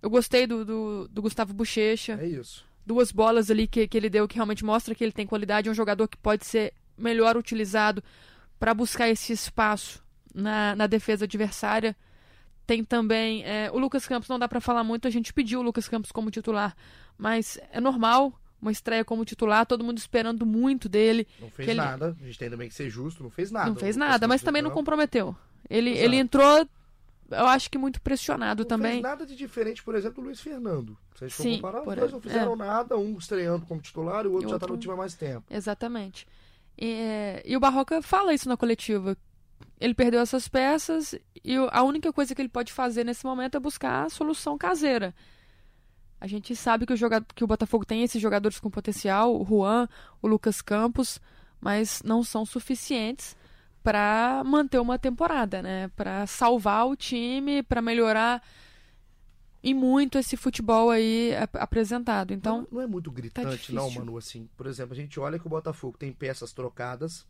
Eu 0.00 0.10
gostei 0.10 0.46
do, 0.46 0.64
do, 0.64 1.08
do, 1.08 1.22
Gustavo 1.22 1.54
Bochecha. 1.54 2.18
É 2.20 2.26
isso. 2.26 2.64
Duas 2.84 3.12
bolas 3.12 3.50
ali 3.50 3.66
que, 3.66 3.86
que 3.86 3.96
ele 3.96 4.10
deu 4.10 4.26
que 4.26 4.34
realmente 4.34 4.64
mostra 4.64 4.94
que 4.94 5.02
ele 5.02 5.12
tem 5.12 5.26
qualidade. 5.26 5.68
É 5.68 5.72
um 5.72 5.74
jogador 5.74 6.08
que 6.08 6.16
pode 6.16 6.44
ser 6.44 6.74
melhor 6.96 7.36
utilizado 7.36 8.02
para 8.62 8.72
buscar 8.74 9.08
esse 9.08 9.32
espaço 9.32 10.00
na, 10.32 10.76
na 10.76 10.86
defesa 10.86 11.24
adversária. 11.24 11.96
Tem 12.64 12.84
também 12.84 13.42
é, 13.44 13.68
o 13.72 13.78
Lucas 13.78 14.06
Campos, 14.06 14.28
não 14.28 14.38
dá 14.38 14.46
para 14.48 14.60
falar 14.60 14.84
muito, 14.84 15.08
a 15.08 15.10
gente 15.10 15.32
pediu 15.34 15.58
o 15.58 15.62
Lucas 15.64 15.88
Campos 15.88 16.12
como 16.12 16.30
titular, 16.30 16.76
mas 17.18 17.58
é 17.72 17.80
normal. 17.80 18.32
uma 18.60 18.70
estreia 18.70 19.04
como 19.04 19.24
titular, 19.24 19.66
todo 19.66 19.82
mundo 19.82 19.98
esperando 19.98 20.46
muito 20.46 20.88
dele. 20.88 21.26
Não 21.40 21.50
fez 21.50 21.68
ele- 21.68 21.80
nada, 21.80 22.16
a 22.22 22.24
gente 22.24 22.38
tem 22.38 22.48
também 22.48 22.68
que 22.68 22.74
ser 22.76 22.88
justo, 22.88 23.20
não 23.20 23.30
fez 23.30 23.50
nada. 23.50 23.68
não 23.68 23.74
fez 23.74 23.96
nada, 23.96 24.28
mas 24.28 24.40
também 24.42 24.62
não 24.62 24.70
comprometeu. 24.70 25.34
Ele, 25.68 25.90
Exato. 25.90 26.04
ele 26.04 26.16
entrou, 26.18 26.68
eu 27.32 27.46
acho 27.48 27.68
que 27.68 27.76
muito 27.76 28.00
pressionado 28.00 28.62
não 28.62 28.68
também. 28.68 28.92
fez 28.92 29.02
nada 29.02 29.26
de 29.26 29.34
diferente, 29.34 29.82
por 29.82 29.96
exemplo, 29.96 30.22
do 30.22 30.26
Luiz 30.26 30.40
Fernando. 30.40 30.96
For 31.16 31.28
Sim, 31.28 31.56
comparar, 31.56 31.82
os 31.82 31.96
dois 31.96 32.12
não 32.12 32.20
fizeram 32.20 32.52
é. 32.52 32.56
nada, 32.56 32.96
um 32.96 33.18
estreando 33.18 33.66
como 33.66 33.80
titular 33.80 34.24
e 34.24 34.28
o 34.28 34.32
outro 34.34 34.48
E 34.48 34.50
já 34.52 34.58
tá 34.60 34.64
outro- 34.66 34.76
no 34.76 34.80
time 34.80 34.94
há 34.94 34.96
mais 34.96 35.14
tempo. 35.14 35.44
Exatamente. 35.50 36.28
E, 36.78 37.42
e 37.44 37.56
o 37.56 37.60
Barroca 37.60 38.02
fala 38.02 38.34
isso 38.34 38.48
na 38.48 38.56
coletiva. 38.56 39.16
Ele 39.80 39.94
perdeu 39.94 40.20
essas 40.20 40.48
peças 40.48 41.14
e 41.44 41.56
a 41.70 41.82
única 41.82 42.12
coisa 42.12 42.34
que 42.34 42.40
ele 42.42 42.48
pode 42.48 42.72
fazer 42.72 43.04
nesse 43.04 43.24
momento 43.24 43.56
é 43.56 43.60
buscar 43.60 44.04
a 44.04 44.08
solução 44.10 44.56
caseira. 44.56 45.14
A 46.20 46.26
gente 46.26 46.54
sabe 46.54 46.86
que 46.86 46.92
o, 46.92 46.96
joga- 46.96 47.24
que 47.34 47.42
o 47.42 47.48
Botafogo 47.48 47.84
tem 47.84 48.02
esses 48.04 48.22
jogadores 48.22 48.60
com 48.60 48.70
potencial, 48.70 49.34
o 49.40 49.44
Juan, 49.44 49.88
o 50.20 50.28
Lucas 50.28 50.62
Campos, 50.62 51.20
mas 51.60 52.00
não 52.04 52.22
são 52.22 52.46
suficientes 52.46 53.36
para 53.82 54.42
manter 54.44 54.78
uma 54.78 54.98
temporada, 54.98 55.60
né? 55.60 55.88
Para 55.96 56.24
salvar 56.28 56.86
o 56.86 56.94
time, 56.94 57.64
para 57.64 57.82
melhorar 57.82 58.40
e 59.62 59.72
muito 59.74 60.18
esse 60.18 60.36
futebol 60.36 60.90
aí 60.90 61.34
ap- 61.36 61.56
apresentado. 61.56 62.32
Então, 62.32 62.62
não, 62.62 62.68
não 62.72 62.80
é 62.80 62.86
muito 62.86 63.10
gritante, 63.10 63.72
não, 63.72 63.84
difícil. 63.84 64.04
Manu, 64.04 64.18
assim. 64.18 64.48
Por 64.56 64.66
exemplo, 64.66 64.92
a 64.92 64.96
gente 64.96 65.18
olha 65.20 65.38
que 65.38 65.46
o 65.46 65.50
Botafogo 65.50 65.96
tem 65.96 66.12
peças 66.12 66.52
trocadas. 66.52 67.26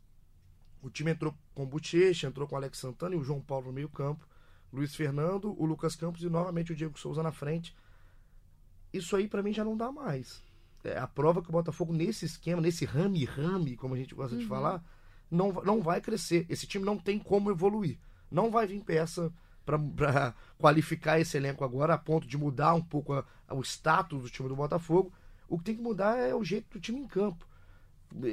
O 0.82 0.90
time 0.90 1.10
entrou 1.12 1.34
com 1.54 1.62
o 1.62 1.66
Bochecha, 1.66 2.26
entrou 2.26 2.48
com 2.48 2.54
o 2.54 2.58
Alex 2.58 2.78
Santana 2.78 3.14
e 3.14 3.18
o 3.18 3.22
João 3.22 3.40
Paulo 3.40 3.66
no 3.66 3.72
meio 3.72 3.88
campo. 3.88 4.26
Luiz 4.72 4.94
Fernando, 4.94 5.54
o 5.60 5.66
Lucas 5.66 5.94
Campos 5.94 6.22
e 6.22 6.28
novamente 6.30 6.72
o 6.72 6.74
Diego 6.74 6.98
Souza 6.98 7.22
na 7.22 7.30
frente. 7.30 7.76
Isso 8.92 9.14
aí 9.16 9.28
pra 9.28 9.42
mim 9.42 9.52
já 9.52 9.64
não 9.64 9.76
dá 9.76 9.90
mais. 9.92 10.42
É 10.84 10.98
a 10.98 11.06
prova 11.06 11.42
que 11.42 11.48
o 11.48 11.52
Botafogo 11.52 11.92
nesse 11.92 12.24
esquema, 12.24 12.60
nesse 12.60 12.84
rame-rame, 12.84 13.76
como 13.76 13.94
a 13.94 13.96
gente 13.96 14.14
gosta 14.14 14.36
de 14.36 14.44
falar, 14.46 14.82
não, 15.30 15.52
não 15.52 15.80
vai 15.80 16.00
crescer. 16.00 16.44
Esse 16.48 16.66
time 16.66 16.84
não 16.84 16.98
tem 16.98 17.18
como 17.18 17.50
evoluir. 17.50 17.98
Não 18.30 18.50
vai 18.50 18.66
vir 18.66 18.82
peça 18.82 19.32
pra 19.64 19.78
qualificar 20.58 21.18
esse 21.20 21.36
elenco 21.36 21.64
agora 21.64 21.94
a 21.94 21.98
ponto 21.98 22.26
de 22.26 22.36
mudar 22.36 22.74
um 22.74 22.82
pouco 22.82 23.12
a- 23.14 23.24
a- 23.48 23.54
o 23.54 23.62
status 23.62 24.22
do 24.22 24.30
time 24.30 24.48
do 24.48 24.56
Botafogo. 24.56 25.12
O 25.48 25.58
que 25.58 25.64
tem 25.64 25.76
que 25.76 25.82
mudar 25.82 26.16
é 26.18 26.34
o 26.34 26.42
jeito 26.44 26.72
do 26.72 26.80
time 26.80 27.00
em 27.00 27.06
campo. 27.06 27.46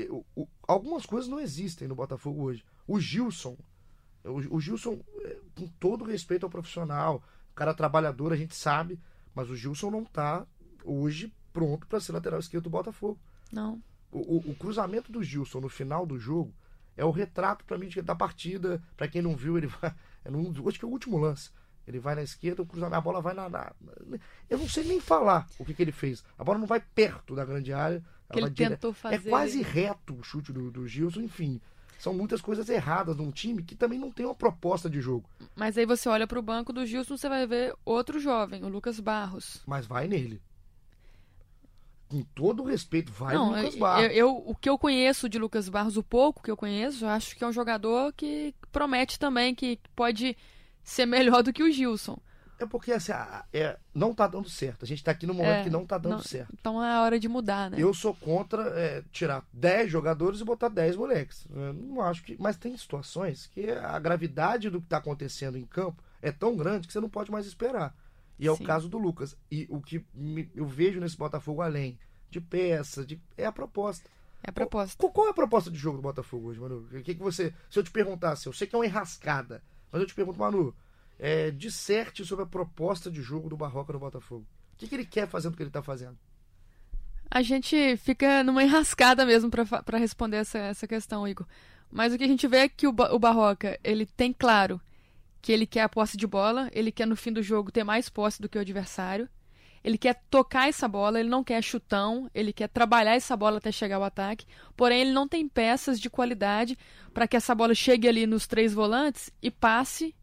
O- 0.09 0.25
o- 0.35 0.47
algumas 0.67 1.05
coisas 1.05 1.29
não 1.29 1.39
existem 1.39 1.87
no 1.87 1.95
Botafogo 1.95 2.43
hoje. 2.43 2.63
O 2.87 2.99
Gilson, 2.99 3.57
o, 4.23 4.55
o 4.57 4.59
Gilson, 4.61 4.99
é, 5.21 5.37
com 5.55 5.67
todo 5.79 6.03
respeito 6.03 6.45
ao 6.45 6.49
profissional, 6.49 7.23
cara 7.55 7.73
trabalhador, 7.73 8.33
a 8.33 8.35
gente 8.35 8.55
sabe, 8.55 8.99
mas 9.33 9.49
o 9.49 9.55
Gilson 9.55 9.89
não 9.91 10.03
tá 10.03 10.45
hoje 10.83 11.33
pronto 11.53 11.87
para 11.87 11.99
ser 11.99 12.11
lateral 12.13 12.39
esquerdo 12.39 12.65
do 12.65 12.69
Botafogo. 12.69 13.19
não. 13.51 13.81
O, 14.11 14.37
o- 14.51 14.55
cruzamento 14.55 15.11
do 15.11 15.21
Gilson 15.21 15.59
no 15.61 15.69
final 15.69 16.03
do 16.03 16.17
jogo 16.17 16.51
é 16.97 17.05
o 17.05 17.11
retrato 17.11 17.63
para 17.63 17.77
mim 17.77 17.87
da 18.03 18.15
partida. 18.15 18.81
Para 18.97 19.07
quem 19.07 19.21
não 19.21 19.35
viu, 19.35 19.55
ele 19.55 19.67
vai. 19.79 19.93
É 20.25 20.29
num, 20.31 20.51
acho 20.67 20.79
que 20.79 20.85
é 20.85 20.87
o 20.87 20.91
último 20.91 21.17
lance. 21.17 21.49
Ele 21.87 21.99
vai 21.99 22.13
na 22.13 22.21
esquerda, 22.21 22.61
o 22.61 22.65
cruzamento, 22.65 22.95
a 22.97 23.01
bola 23.01 23.19
vai 23.21 23.33
na, 23.33 23.49
na- 23.49 23.73
Eu 24.49 24.59
não 24.59 24.69
sei 24.69 24.83
nem 24.83 24.99
falar 24.99 25.47
o 25.57 25.65
que, 25.65 25.73
que 25.73 25.81
ele 25.81 25.91
fez. 25.91 26.23
A 26.37 26.43
bola 26.43 26.59
não 26.59 26.67
vai 26.67 26.79
perto 26.79 27.35
da 27.35 27.43
grande 27.43 27.73
área. 27.73 28.03
Que 28.31 28.39
ele 28.39 28.49
dire- 28.51 28.69
tentou 28.69 28.93
fazer. 28.93 29.15
É 29.15 29.29
quase 29.31 29.61
reto 29.63 30.13
o 30.13 30.23
chute 30.23 30.53
do, 30.53 30.69
do 30.69 30.87
Gilson, 30.87 31.21
enfim. 31.21 31.59
São 31.97 32.13
muitas 32.13 32.39
coisas 32.41 32.69
erradas 32.69 33.17
num 33.17 33.31
time 33.31 33.63
que 33.63 33.75
também 33.75 33.97
não 33.99 34.11
tem 34.11 34.25
uma 34.25 34.35
proposta 34.35 34.87
de 34.89 35.01
jogo. 35.01 35.27
Mas 35.55 35.77
aí 35.77 35.85
você 35.85 36.07
olha 36.07 36.27
pro 36.27 36.41
banco 36.43 36.71
do 36.71 36.85
Gilson, 36.85 37.17
você 37.17 37.27
vai 37.27 37.45
ver 37.47 37.75
outro 37.83 38.19
jovem, 38.19 38.63
o 38.63 38.69
Lucas 38.69 38.99
Barros. 38.99 39.61
Mas 39.65 39.85
vai 39.87 40.07
nele. 40.07 40.39
Com 42.09 42.23
todo 42.35 42.63
o 42.63 42.65
respeito, 42.65 43.11
vai 43.11 43.35
não, 43.35 43.49
Lucas 43.55 43.75
Barros. 43.75 44.03
eu, 44.05 44.11
eu- 44.11 44.43
o 44.45 44.55
que 44.55 44.67
eu 44.69 44.77
conheço 44.79 45.29
de 45.29 45.37
Lucas 45.37 45.69
Barros, 45.69 45.95
o 45.95 46.03
pouco 46.03 46.41
que 46.41 46.49
eu 46.49 46.57
conheço, 46.57 47.05
eu 47.05 47.09
acho 47.09 47.35
que 47.35 47.43
é 47.43 47.47
um 47.47 47.51
jogador 47.53 48.11
que 48.13 48.53
promete 48.71 49.19
também 49.19 49.53
que 49.53 49.79
pode 49.95 50.35
ser 50.83 51.05
melhor 51.05 51.43
do 51.43 51.53
que 51.53 51.61
o 51.61 51.71
Gilson. 51.71 52.17
É 52.61 52.65
porque 52.65 52.91
assim, 52.91 53.13
é, 53.53 53.77
não 53.95 54.13
tá 54.13 54.27
dando 54.27 54.49
certo. 54.49 54.83
A 54.83 54.85
gente 54.87 55.01
tá 55.01 55.11
aqui 55.11 55.25
no 55.25 55.33
momento 55.33 55.59
É, 55.59 55.63
que 55.63 55.69
não 55.69 55.85
tá 55.85 55.97
dando 55.97 56.13
não- 56.17 56.21
certo. 56.21 56.51
Então 56.59 56.83
é 56.83 56.91
a 56.91 57.01
hora 57.03 57.17
de 57.17 57.29
mudar, 57.29 57.69
né? 57.69 57.77
Eu 57.79 57.93
sou 57.93 58.13
contra 58.13 58.63
é, 58.77 59.01
tirar 59.13 59.45
10 59.53 59.89
jogadores 59.89 60.41
e 60.41 60.43
botar 60.43 60.67
10 60.67 60.97
moleques. 60.97 61.47
Eu 61.55 61.73
não 61.73 62.01
acho 62.01 62.21
que. 62.21 62.35
Mas 62.37 62.57
tem 62.57 62.75
situações 62.75 63.47
que 63.47 63.69
a 63.71 63.97
gravidade 63.99 64.69
do 64.69 64.79
que 64.81 64.87
está 64.87 64.97
acontecendo 64.97 65.57
em 65.57 65.65
campo 65.65 66.03
é 66.21 66.33
tão 66.33 66.57
grande 66.57 66.85
que 66.87 66.91
você 66.91 66.99
não 66.99 67.09
pode 67.09 67.31
mais 67.31 67.45
esperar. 67.45 67.95
E 68.39 68.47
é 68.47 68.55
Sim. 68.55 68.63
o 68.63 68.65
caso 68.65 68.87
do 68.87 68.97
Lucas. 68.97 69.35
E 69.51 69.67
o 69.69 69.81
que 69.81 70.03
me- 70.13 70.49
eu 70.55 70.65
vejo 70.65 70.99
nesse 70.99 71.17
Botafogo 71.17 71.61
além 71.61 71.99
de 72.29 72.39
peça, 72.39 73.05
de, 73.05 73.21
é 73.37 73.45
a 73.45 73.51
proposta. 73.51 74.09
É 74.41 74.49
a 74.49 74.53
proposta. 74.53 74.95
Qual, 74.97 75.11
qual 75.11 75.27
é 75.27 75.31
a 75.31 75.33
proposta 75.33 75.69
de 75.69 75.77
jogo 75.77 75.97
do 75.97 76.03
Botafogo 76.03 76.47
hoje, 76.47 76.59
Manu? 76.59 76.87
O 76.91 77.03
que, 77.03 77.13
que 77.15 77.21
você. 77.21 77.53
Se 77.69 77.77
eu 77.77 77.83
te 77.83 77.91
perguntasse, 77.91 78.47
eu 78.47 78.53
sei 78.53 78.65
que 78.65 78.75
é 78.75 78.79
uma 78.79 78.85
enrascada, 78.85 79.61
mas 79.91 80.01
eu 80.01 80.07
te 80.07 80.15
pergunto, 80.15 80.39
Manu, 80.39 80.73
é, 81.17 81.51
disserte 81.51 82.25
sobre 82.25 82.43
a 82.45 82.47
proposta 82.47 83.11
de 83.11 83.21
jogo 83.21 83.49
do 83.49 83.57
Barroca 83.57 83.91
no 83.91 83.99
Botafogo. 83.99 84.45
O 84.73 84.77
que, 84.77 84.87
que 84.87 84.95
ele 84.95 85.05
quer 85.05 85.27
fazendo 85.27 85.53
o 85.53 85.57
que 85.57 85.63
ele 85.63 85.69
está 85.69 85.83
fazendo? 85.83 86.17
A 87.29 87.41
gente 87.41 87.97
fica 87.97 88.43
numa 88.43 88.63
enrascada 88.63 89.25
mesmo 89.25 89.51
pra 89.51 89.97
responder 89.97 90.37
essa, 90.37 90.57
essa 90.57 90.87
questão, 90.87 91.27
Igor. 91.27 91.45
Mas 91.91 92.13
o 92.13 92.17
que 92.17 92.23
a 92.23 92.27
gente 92.27 92.47
vê 92.47 92.57
é 92.59 92.69
que 92.69 92.87
o, 92.87 92.89
o 93.11 93.19
Barroca, 93.19 93.79
ele 93.83 94.05
tem 94.05 94.31
claro 94.31 94.79
que 95.41 95.51
ele 95.51 95.65
quer 95.65 95.81
a 95.81 95.89
posse 95.89 96.17
de 96.17 96.27
bola, 96.27 96.69
ele 96.73 96.91
quer 96.91 97.05
no 97.05 97.15
fim 97.15 97.31
do 97.31 97.41
jogo 97.41 97.71
ter 97.71 97.83
mais 97.83 98.09
posse 98.09 98.41
do 98.41 98.49
que 98.49 98.57
o 98.57 98.61
adversário. 98.61 99.29
Ele 99.83 99.97
quer 99.97 100.21
tocar 100.29 100.67
essa 100.67 100.87
bola, 100.87 101.19
ele 101.19 101.29
não 101.29 101.43
quer 101.43 101.61
chutão, 101.63 102.29
ele 102.33 102.51
quer 102.51 102.67
trabalhar 102.67 103.15
essa 103.15 103.35
bola 103.37 103.57
até 103.57 103.71
chegar 103.71 103.95
ao 103.95 104.03
ataque. 104.03 104.45
Porém, 104.75 105.01
ele 105.01 105.11
não 105.11 105.27
tem 105.27 105.47
peças 105.47 105.99
de 105.99 106.09
qualidade 106.09 106.77
para 107.13 107.27
que 107.27 107.37
essa 107.37 107.55
bola 107.55 107.73
chegue 107.73 108.07
ali 108.07 108.27
nos 108.27 108.45
três 108.45 108.73
volantes 108.73 109.31
e 109.41 109.49
passe 109.49 110.13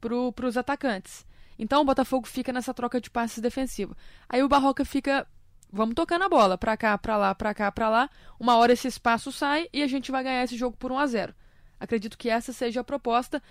para 0.00 0.46
os 0.46 0.56
atacantes. 0.56 1.24
Então 1.58 1.82
o 1.82 1.84
Botafogo 1.84 2.26
fica 2.26 2.52
nessa 2.52 2.74
troca 2.74 3.00
de 3.00 3.10
passes 3.10 3.38
defensiva. 3.38 3.96
Aí 4.28 4.42
o 4.42 4.48
Barroca 4.48 4.84
fica 4.84 5.26
vamos 5.70 5.94
tocando 5.94 6.24
a 6.24 6.28
bola 6.28 6.56
pra 6.56 6.76
cá, 6.76 6.96
pra 6.96 7.16
lá, 7.16 7.34
pra 7.34 7.52
cá, 7.52 7.70
pra 7.70 7.88
lá. 7.88 8.10
Uma 8.38 8.56
hora 8.56 8.72
esse 8.72 8.88
espaço 8.88 9.30
sai 9.30 9.68
e 9.72 9.82
a 9.82 9.86
gente 9.86 10.10
vai 10.10 10.22
ganhar 10.22 10.42
esse 10.44 10.56
jogo 10.56 10.76
por 10.76 10.90
1 10.90 10.98
a 10.98 11.06
0. 11.06 11.34
Acredito 11.80 12.18
que 12.18 12.30
essa 12.30 12.52
seja 12.52 12.80
a 12.80 12.84
proposta. 12.84 13.42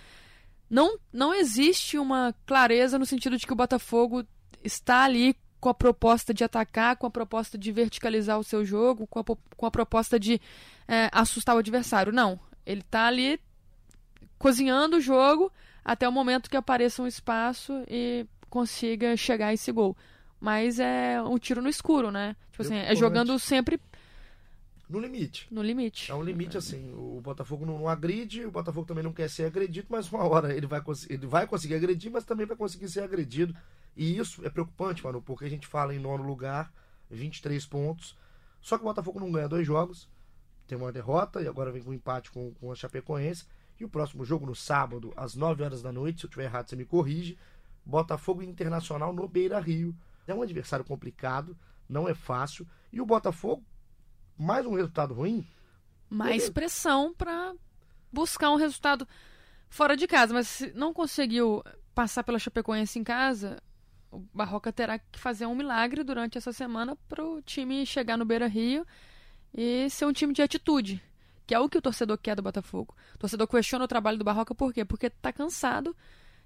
Não, 0.69 0.97
não 1.11 1.33
existe 1.33 1.97
uma 1.97 2.33
clareza 2.45 2.99
no 2.99 3.05
sentido 3.05 3.37
de 3.37 3.45
que 3.45 3.53
o 3.53 3.55
Botafogo 3.55 4.25
está 4.63 5.03
ali 5.03 5.35
com 5.59 5.69
a 5.69 5.73
proposta 5.73 6.33
de 6.33 6.43
atacar, 6.43 6.97
com 6.97 7.07
a 7.07 7.11
proposta 7.11 7.57
de 7.57 7.71
verticalizar 7.71 8.37
o 8.37 8.43
seu 8.43 8.63
jogo, 8.65 9.07
com 9.07 9.19
a, 9.19 9.23
com 9.23 9.65
a 9.65 9.71
proposta 9.71 10.19
de 10.19 10.39
é, 10.87 11.09
assustar 11.11 11.55
o 11.55 11.59
adversário. 11.59 12.13
Não. 12.13 12.39
Ele 12.65 12.81
está 12.81 13.07
ali 13.07 13.39
cozinhando 14.37 14.97
o 14.97 15.01
jogo 15.01 15.51
até 15.83 16.07
o 16.07 16.11
momento 16.11 16.49
que 16.49 16.57
apareça 16.57 17.01
um 17.01 17.07
espaço 17.07 17.83
e 17.87 18.25
consiga 18.49 19.15
chegar 19.15 19.47
a 19.47 19.53
esse 19.53 19.71
gol. 19.71 19.95
Mas 20.39 20.79
é 20.79 21.21
um 21.21 21.37
tiro 21.37 21.61
no 21.61 21.69
escuro, 21.69 22.11
né? 22.11 22.35
Tipo 22.51 22.61
assim, 22.61 22.75
é 22.75 22.95
jogando 22.95 23.39
sempre 23.39 23.79
No 24.89 24.99
limite. 24.99 25.47
no 25.51 25.61
limite. 25.61 26.09
É 26.09 26.15
um 26.15 26.23
limite 26.23 26.57
assim. 26.57 26.93
O 26.93 27.19
Botafogo 27.21 27.65
não, 27.65 27.89
agride, 27.89 28.45
o 28.45 28.51
Botafogo 28.51 28.87
também 28.87 29.03
não 29.03 29.11
quer 29.11 29.29
ser 29.29 29.43
agredido, 29.43 29.87
mas 29.89 30.09
uma 30.11 30.23
hora 30.23 30.55
ele 30.55 30.65
vai, 30.65 30.81
ele 31.09 31.27
vai 31.27 31.45
conseguir 31.45 31.75
agredir, 31.75 32.09
mas 32.09 32.23
também 32.23 32.45
vai 32.45 32.55
conseguir 32.55 32.87
ser 32.87 33.01
agredido. 33.01 33.53
E 33.95 34.17
isso 34.17 34.45
é 34.45 34.49
preocupante, 34.49 35.03
mano, 35.03 35.21
porque 35.21 35.45
a 35.45 35.49
gente 35.49 35.67
fala 35.67 35.93
em 35.93 35.99
nono 35.99 36.23
lugar, 36.23 36.71
23 37.09 37.65
pontos. 37.65 38.17
Só 38.61 38.77
que 38.77 38.83
o 38.83 38.87
Botafogo 38.87 39.19
não 39.19 39.31
ganha 39.31 39.49
dois 39.49 39.67
jogos, 39.67 40.07
tem 40.67 40.77
uma 40.77 40.91
derrota 40.91 41.41
e 41.41 41.47
agora 41.47 41.71
vem 41.71 41.81
com 41.81 41.91
um 41.91 41.93
empate 41.93 42.31
com, 42.31 42.53
com 42.53 42.71
a 42.71 42.75
Chapecoense. 42.75 43.45
E 43.79 43.85
o 43.85 43.89
próximo 43.89 44.25
jogo 44.25 44.45
no 44.45 44.55
sábado, 44.55 45.13
às 45.15 45.35
9 45.35 45.63
horas 45.63 45.81
da 45.81 45.91
noite, 45.91 46.19
se 46.19 46.25
eu 46.25 46.29
estiver 46.29 46.45
errado, 46.45 46.69
você 46.69 46.75
me 46.75 46.85
corrige. 46.85 47.37
Botafogo 47.85 48.41
Internacional 48.41 49.13
no 49.13 49.27
Beira 49.27 49.59
Rio. 49.59 49.95
É 50.27 50.33
um 50.33 50.41
adversário 50.41 50.83
complicado, 50.83 51.57
não 51.87 52.07
é 52.07 52.13
fácil. 52.13 52.67
E 52.91 52.99
o 52.99 53.05
Botafogo, 53.05 53.63
mais 54.37 54.65
um 54.65 54.73
resultado 54.75 55.13
ruim, 55.13 55.45
mais 56.09 56.31
Beleza. 56.35 56.51
pressão 56.51 57.13
para 57.13 57.53
buscar 58.11 58.51
um 58.51 58.55
resultado 58.55 59.07
fora 59.69 59.95
de 59.97 60.07
casa. 60.07 60.33
Mas 60.33 60.47
se 60.47 60.71
não 60.73 60.93
conseguiu 60.93 61.63
passar 61.93 62.23
pela 62.23 62.39
Chapecoense 62.39 62.99
em 62.99 63.03
casa, 63.03 63.61
o 64.11 64.19
Barroca 64.33 64.71
terá 64.71 64.97
que 64.99 65.19
fazer 65.19 65.45
um 65.45 65.55
milagre 65.55 66.03
durante 66.03 66.37
essa 66.37 66.53
semana 66.53 66.95
para 67.09 67.23
o 67.25 67.41
time 67.41 67.85
chegar 67.85 68.17
no 68.17 68.25
Beira 68.25 68.47
Rio 68.47 68.85
e 69.53 69.89
ser 69.89 70.05
um 70.05 70.13
time 70.13 70.33
de 70.33 70.41
atitude. 70.41 71.01
Que 71.45 71.55
é 71.55 71.59
o 71.59 71.69
que 71.69 71.77
o 71.77 71.81
torcedor 71.81 72.17
quer 72.17 72.35
do 72.35 72.41
Botafogo. 72.41 72.93
O 73.15 73.17
torcedor 73.17 73.47
questiona 73.47 73.85
o 73.85 73.87
trabalho 73.87 74.17
do 74.17 74.23
Barroca 74.25 74.53
por 74.53 74.73
quê? 74.73 74.83
Porque 74.83 75.09
tá 75.09 75.31
cansado 75.31 75.95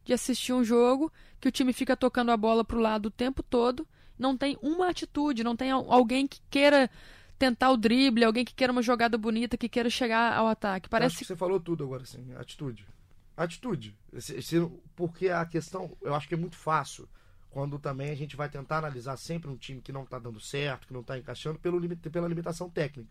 de 0.04 0.14
assistir 0.14 0.54
um 0.54 0.64
jogo 0.64 1.12
que 1.40 1.48
o 1.48 1.52
time 1.52 1.74
fica 1.74 1.96
tocando 1.98 2.32
a 2.32 2.38
bola 2.38 2.64
pro 2.64 2.80
lado 2.80 3.08
o 3.08 3.12
tempo 3.12 3.42
todo, 3.44 3.88
não 4.18 4.36
tem 4.38 4.58
uma 4.62 4.90
atitude, 4.90 5.44
não 5.44 5.56
tem 5.56 5.72
al- 5.72 5.92
alguém 5.92 6.28
que 6.28 6.40
queira 6.50 6.90
tentar 7.42 7.72
o 7.72 7.78
drible, 7.78 8.24
alguém 8.24 8.46
que 8.46 8.54
queira 8.54 8.72
uma 8.72 8.84
jogada 8.84 9.18
bonita, 9.18 9.58
que 9.58 9.68
queira 9.68 9.90
chegar 9.90 10.38
ao 10.38 10.46
ataque. 10.46 10.86
Acho 10.86 10.92
Parece 10.92 11.18
que 11.18 11.26
você 11.26 11.36
falou 11.36 11.60
tudo 11.60 11.84
agora, 11.84 12.04
assim, 12.04 12.24
atitude. 12.36 12.86
Atitude. 13.36 13.98
Porque 14.96 15.30
a 15.30 15.44
questão, 15.44 15.98
eu 16.04 16.14
acho 16.14 16.28
que 16.28 16.36
é 16.36 16.38
muito 16.38 16.56
fácil 16.56 17.10
quando 17.50 17.80
também 17.80 18.12
a 18.12 18.16
gente 18.16 18.36
vai 18.36 18.48
tentar 18.48 18.78
analisar 18.78 19.18
sempre 19.18 19.50
um 19.50 19.58
time 19.58 19.82
que 19.82 19.92
não 19.92 20.04
está 20.04 20.20
dando 20.20 20.40
certo, 20.40 20.86
que 20.86 20.94
não 20.94 21.02
está 21.02 21.18
encaixando 21.18 21.58
pelo, 21.58 21.82
pela 22.12 22.28
limitação 22.28 22.70
técnica. 22.70 23.10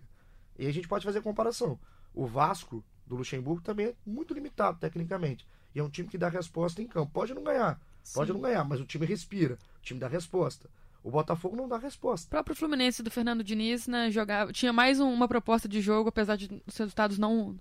E 0.57 0.67
a 0.69 0.73
gente 0.73 0.87
pode 0.87 1.05
fazer 1.05 1.21
comparação. 1.23 1.77
O 2.15 2.25
Vasco 2.25 2.85
do 3.05 3.17
Luxemburgo 3.17 3.61
também 3.61 3.87
é 3.87 3.95
muito 4.07 4.33
limitado 4.33 4.79
tecnicamente. 4.79 5.45
E 5.75 5.81
é 5.81 5.83
um 5.83 5.91
time 5.91 6.09
que 6.09 6.17
dá 6.17 6.29
resposta 6.29 6.81
em 6.81 6.87
campo. 6.87 7.11
Pode 7.13 7.35
não 7.35 7.43
ganhar, 7.43 7.81
Sim. 8.05 8.15
pode 8.15 8.33
não 8.33 8.41
ganhar, 8.41 8.65
mas 8.65 8.81
o 8.81 8.87
time 8.87 9.05
respira, 9.05 9.59
o 9.79 9.83
time 9.83 9.99
dá 9.99 10.07
resposta. 10.07 10.71
O 11.03 11.11
Botafogo 11.11 11.57
não 11.57 11.69
dá 11.69 11.79
resposta. 11.79 12.27
O 12.27 12.31
próprio 12.31 12.55
Fluminense 12.55 13.03
do 13.03 13.11
Fernando 13.11 13.43
Diniz, 13.43 13.87
né, 13.87 14.11
jogava, 14.11 14.53
tinha 14.53 14.73
mais 14.73 15.01
um, 15.01 15.11
uma 15.11 15.27
proposta 15.27 15.69
de 15.69 15.81
jogo, 15.81 16.11
apesar 16.11 16.37
de 16.37 16.63
os 16.67 16.77
resultados 16.77 17.19
não 17.19 17.57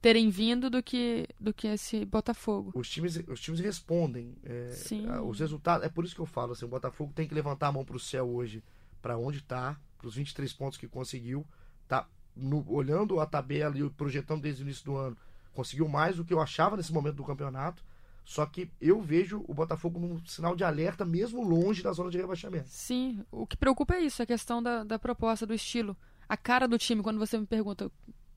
terem 0.00 0.30
vindo 0.30 0.70
do 0.70 0.82
que 0.82 1.28
do 1.38 1.52
que 1.52 1.68
esse 1.68 2.04
Botafogo. 2.04 2.72
Os 2.74 2.88
times, 2.88 3.16
os 3.28 3.40
times 3.40 3.60
respondem. 3.60 4.34
É, 4.44 4.70
Sim. 4.70 5.06
Os 5.24 5.38
resultados. 5.38 5.86
É 5.86 5.88
por 5.88 6.04
isso 6.04 6.14
que 6.14 6.20
eu 6.20 6.26
falo 6.26 6.52
assim, 6.52 6.64
o 6.64 6.68
Botafogo 6.68 7.12
tem 7.14 7.28
que 7.28 7.34
levantar 7.34 7.68
a 7.68 7.72
mão 7.72 7.84
para 7.84 7.96
o 7.96 8.00
céu 8.00 8.28
hoje, 8.28 8.62
para 9.00 9.16
onde 9.16 9.38
está, 9.38 9.78
para 9.98 10.08
os 10.08 10.16
23 10.16 10.52
pontos 10.54 10.78
que 10.78 10.88
conseguiu, 10.88 11.46
tá 11.86 12.08
no, 12.34 12.64
olhando 12.72 13.20
a 13.20 13.26
tabela 13.26 13.78
e 13.78 13.88
projetando 13.90 14.42
desde 14.42 14.62
o 14.62 14.64
início 14.64 14.84
do 14.84 14.96
ano, 14.96 15.16
conseguiu 15.52 15.86
mais 15.86 16.16
do 16.16 16.24
que 16.24 16.32
eu 16.32 16.40
achava 16.40 16.76
nesse 16.76 16.92
momento 16.92 17.16
do 17.16 17.24
campeonato. 17.24 17.84
Só 18.30 18.46
que 18.46 18.70
eu 18.80 19.02
vejo 19.02 19.44
o 19.48 19.52
Botafogo 19.52 19.98
num 19.98 20.24
sinal 20.24 20.54
de 20.54 20.62
alerta, 20.62 21.04
mesmo 21.04 21.42
longe 21.42 21.82
da 21.82 21.90
zona 21.90 22.12
de 22.12 22.16
rebaixamento. 22.16 22.68
Sim, 22.68 23.24
o 23.28 23.44
que 23.44 23.56
preocupa 23.56 23.96
é 23.96 24.02
isso, 24.02 24.22
a 24.22 24.26
questão 24.26 24.62
da, 24.62 24.84
da 24.84 25.00
proposta, 25.00 25.44
do 25.44 25.52
estilo. 25.52 25.96
A 26.28 26.36
cara 26.36 26.68
do 26.68 26.78
time, 26.78 27.02
quando 27.02 27.18
você 27.18 27.36
me 27.36 27.44
pergunta 27.44 27.90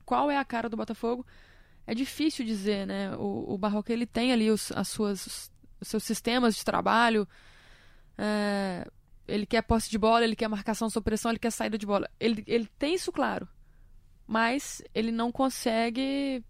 qual 0.03 0.31
é 0.31 0.37
a 0.37 0.43
cara 0.43 0.67
do 0.67 0.75
Botafogo, 0.75 1.23
é 1.85 1.93
difícil 1.93 2.43
dizer, 2.43 2.87
né? 2.87 3.15
O, 3.17 3.53
o 3.53 3.55
Barroca, 3.55 3.93
ele 3.93 4.07
tem 4.07 4.33
ali 4.33 4.49
os, 4.49 4.71
as 4.71 4.87
suas, 4.87 5.51
os 5.79 5.87
seus 5.87 6.03
sistemas 6.03 6.55
de 6.55 6.65
trabalho, 6.65 7.27
é, 8.17 8.89
ele 9.27 9.45
quer 9.45 9.61
posse 9.61 9.91
de 9.91 9.99
bola, 9.99 10.23
ele 10.23 10.35
quer 10.35 10.47
marcação 10.47 10.89
sob 10.89 11.03
pressão, 11.03 11.29
ele 11.29 11.37
quer 11.37 11.51
saída 11.51 11.77
de 11.77 11.85
bola. 11.85 12.09
Ele, 12.19 12.43
ele 12.47 12.67
tem 12.79 12.95
isso 12.95 13.11
claro, 13.11 13.47
mas 14.25 14.81
ele 14.91 15.11
não 15.11 15.31
consegue 15.31 16.43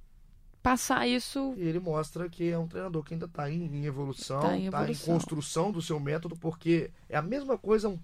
passar 0.64 1.06
isso. 1.06 1.54
E 1.58 1.62
ele 1.62 1.80
mostra 1.80 2.30
que 2.30 2.50
é 2.50 2.58
um 2.58 2.68
treinador 2.68 3.04
que 3.04 3.14
ainda 3.14 3.26
está 3.26 3.52
em, 3.52 3.66
em, 3.66 3.86
evolução, 3.86 4.40
está 4.40 4.58
em, 4.58 4.72
tá 4.72 4.90
em, 4.90 4.96
construção 4.96 5.72
do 5.72 5.82
seu 5.82 6.00
método, 6.00 6.38
porque 6.38 6.90
é 7.10 7.18
a 7.18 7.22
mesma 7.22 7.58
coisa, 7.58 7.90
um 7.90 8.00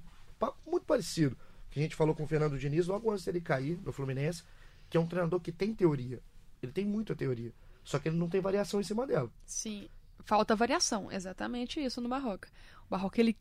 muito 0.68 0.86
parecido, 0.86 1.38
que 1.72 1.80
a 1.80 1.84
gente 1.84 1.96
falou 1.96 2.14
com 2.14 2.24
o 2.24 2.28
Fernando 2.28 2.58
Diniz 2.58 2.88
logo 2.88 3.10
antes 3.10 3.26
dele 3.26 3.42
cair 3.42 3.80
no 3.84 3.92
Fluminense, 3.92 4.44
que 4.90 4.98
é 4.98 5.00
um 5.00 5.08
treinador 5.08 5.40
que 5.40 5.52
tem 5.52 5.74
teoria. 5.74 6.22
Ele 6.62 6.72
tem 6.72 6.86
muita 6.86 7.16
teoria. 7.16 7.54
Só 7.84 7.98
que 7.98 8.10
ele 8.10 8.18
não 8.18 8.30
tem 8.30 8.42
variação 8.42 8.80
em 8.80 8.84
cima 8.84 9.08
dela. 9.08 9.32
Sim. 9.46 9.90
Falta 10.20 10.56
variação. 10.56 11.12
Exatamente 11.12 11.84
isso 11.84 12.02
no 12.02 12.10
Barroca. 12.10 12.50
O 12.88 12.90
Barroca, 12.90 13.20
ele 13.20 13.38